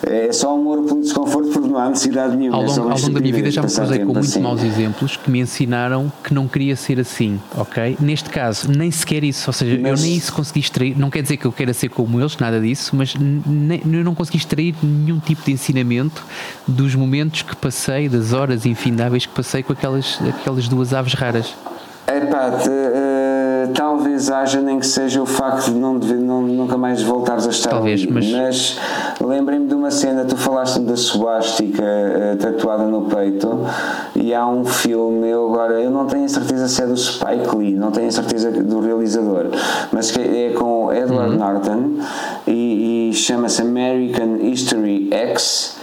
[0.05, 2.57] É só amor pelo desconforto porque não há necessidade nenhuma.
[2.57, 4.41] Ao é longo, ao longo da minha vida já me cruzei com muito assim.
[4.41, 7.97] maus exemplos que me ensinaram que não queria ser assim, ok?
[7.99, 11.21] Neste caso, nem sequer isso, ou seja, mas, eu nem isso consegui extrair, não quer
[11.21, 14.75] dizer que eu queira ser como eles, nada disso, mas nem, eu não consegui extrair
[14.83, 16.23] nenhum tipo de ensinamento
[16.67, 21.55] dos momentos que passei, das horas infindáveis que passei com aquelas, aquelas duas aves raras.
[22.05, 26.77] É pá, uh, talvez haja nem que seja o facto de não, de, não nunca
[26.77, 28.11] mais voltares a estar talvez, ali.
[28.11, 28.79] Mas, mas
[29.21, 33.57] lembrem-me de uma cena, tu falaste-me da suástica uh, tatuada no peito
[34.15, 37.73] e há um filme, eu agora eu não tenho certeza se é do Spike Lee,
[37.73, 39.47] não tenho certeza do realizador,
[39.91, 41.39] mas que é com Edward uhum.
[41.39, 41.99] Norton
[42.45, 45.77] e, e chama-se American History X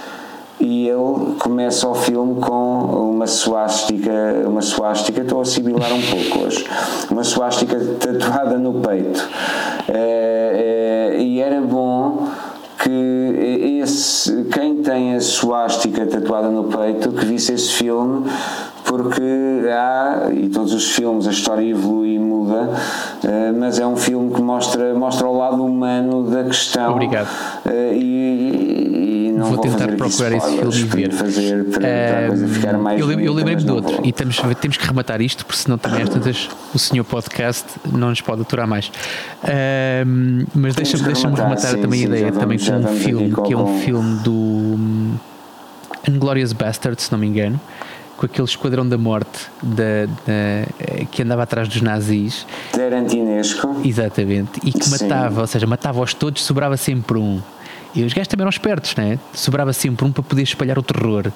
[0.60, 6.46] e ele começa o filme com uma suástica, uma suástica, estou a sibilar um pouco
[6.46, 6.66] hoje,
[7.10, 9.26] uma suástica tatuada no peito.
[9.88, 12.28] É, é, e era bom
[12.82, 18.24] que esse, quem tem a suástica tatuada no peito que visse esse filme
[18.90, 19.22] porque
[19.70, 22.70] há, e todos os filmes a história evolui e muda,
[23.22, 26.90] eh, mas é um filme que mostra, mostra o lado humano da questão.
[26.90, 27.28] Obrigado.
[27.66, 31.12] Eh, e, e não vou, vou tentar procurar esse filme e ver.
[31.12, 34.04] Fazer para, coisa ficar mais eu, eu lembrei-me de outro, vou.
[34.04, 38.08] e temos, temos que rematar isto, porque senão também às tantas o senhor podcast não
[38.08, 38.90] nos pode aturar mais.
[40.52, 43.56] mas deixa-me deixa rematar sim, também sim, a ideia, também com um filme, que é
[43.56, 44.78] um filme do
[46.08, 47.60] Unglorious Bastard, se não me engano
[48.20, 52.46] com aquele esquadrão da morte da, da, que andava atrás dos nazis.
[52.70, 53.80] Tarantinesco.
[53.82, 54.60] Exatamente.
[54.62, 55.08] E que Sim.
[55.08, 57.40] matava, ou seja, matava-os todos, sobrava sempre um.
[57.94, 59.18] E os gajos também eram espertos, né?
[59.32, 61.32] Sobrava sempre um para poder espalhar o terror.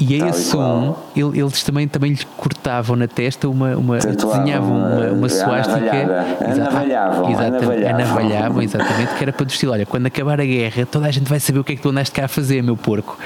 [0.00, 3.76] E a esse um, eles também, também lhe cortavam na testa uma.
[3.76, 6.26] uma desenhavam uma, uma suástica.
[6.40, 7.30] Anavalhavam.
[7.30, 11.28] Exatamente, anavalhavam, exatamente, que era para dizer: olha, quando acabar a guerra, toda a gente
[11.28, 13.16] vai saber o que é que tu andaste cá a fazer, meu porco.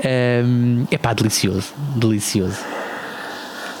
[0.00, 2.58] É um, pá, delicioso, delicioso.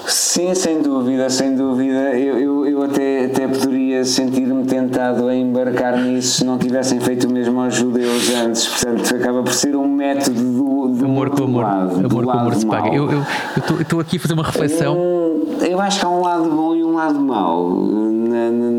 [0.08, 2.18] Sim, sem dúvida, sem dúvida.
[2.18, 7.28] Eu, eu, eu até, até poderia sentir-me tentado a embarcar nisso se não tivessem feito
[7.28, 8.66] o mesmo aos judeus antes.
[8.66, 11.62] Portanto, acaba por ser um método do, do amor com amor.
[11.62, 12.88] Lado, amor com amor se paga.
[12.94, 13.22] Eu
[13.80, 14.96] estou aqui a fazer uma reflexão.
[14.96, 17.70] Eu, eu, acho que há um lado bom e um lado mau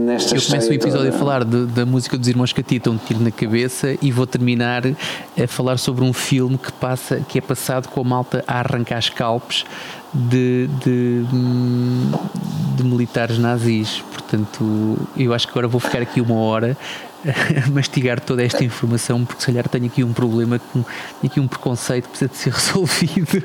[0.10, 1.16] nesta Eu começo o episódio toda.
[1.16, 4.84] a falar de, da música dos Irmãos Catita, um tiro na cabeça, e vou terminar
[4.86, 9.02] a falar sobre um filme que, passa, que é passado com a malta a arrancar
[9.02, 9.66] scalpes
[10.14, 11.24] de, de,
[12.76, 14.04] de, militares nazis.
[14.12, 16.78] Portanto, eu acho que agora vou ficar aqui uma hora
[17.26, 20.86] a mastigar toda esta informação, porque se calhar tenho aqui um problema, tenho
[21.24, 23.44] aqui um preconceito que precisa de ser resolvido.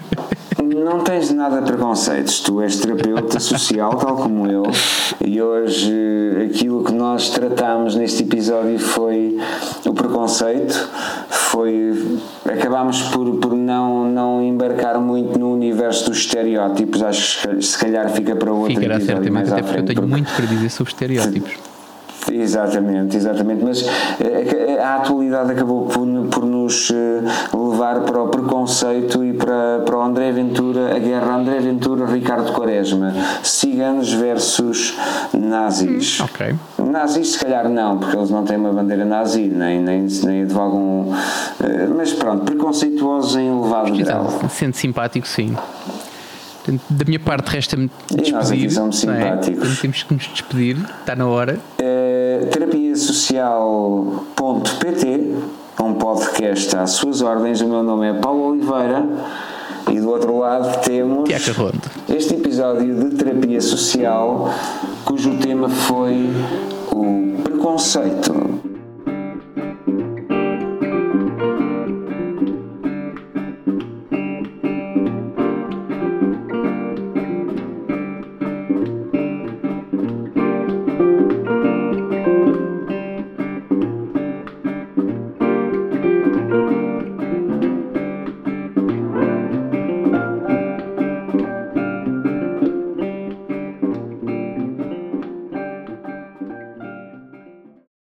[0.85, 4.65] Não tens nada de preconceitos, tu és terapeuta social, tal como eu,
[5.25, 5.91] e hoje
[6.45, 9.39] aquilo que nós tratámos neste episódio foi
[9.87, 10.91] o preconceito,
[11.31, 17.79] foi acabámos por, por não, não embarcar muito no universo dos estereótipos, acho que se
[17.79, 20.69] calhar fica para outro Ficará episódio certamente, mais até porque eu tenho muito para dizer
[20.69, 21.74] sobre estereótipos.
[22.33, 23.65] Exatamente, exatamente.
[23.65, 23.87] Mas
[24.21, 27.23] eh, a atualidade acabou por, por nos eh,
[27.53, 32.53] levar para o preconceito e para, para o André Ventura, a guerra André Ventura, Ricardo
[32.53, 33.13] Quaresma,
[33.43, 34.97] ciganos versus
[35.33, 36.21] nazis.
[36.21, 36.55] Hum, ok.
[36.91, 41.13] Nazis, se calhar não, porque eles não têm uma bandeira nazi, nem, nem, nem advogam.
[41.61, 44.29] Eh, mas pronto, preconceituosos em elevado grau.
[44.49, 45.57] Sendo simpático, sim.
[46.89, 48.73] Da minha parte, resta-me despedir.
[48.75, 49.05] Nós.
[49.05, 49.37] É?
[49.81, 51.61] temos que nos despedir, está na hora.
[51.79, 54.25] Uh, terapia social.pt,
[55.81, 57.61] um podcast às suas ordens.
[57.61, 59.07] O meu nome é Paulo Oliveira.
[59.91, 61.29] E do outro lado temos
[62.09, 64.51] este episódio de terapia social,
[65.05, 66.31] cujo tema foi
[66.91, 68.74] o preconceito.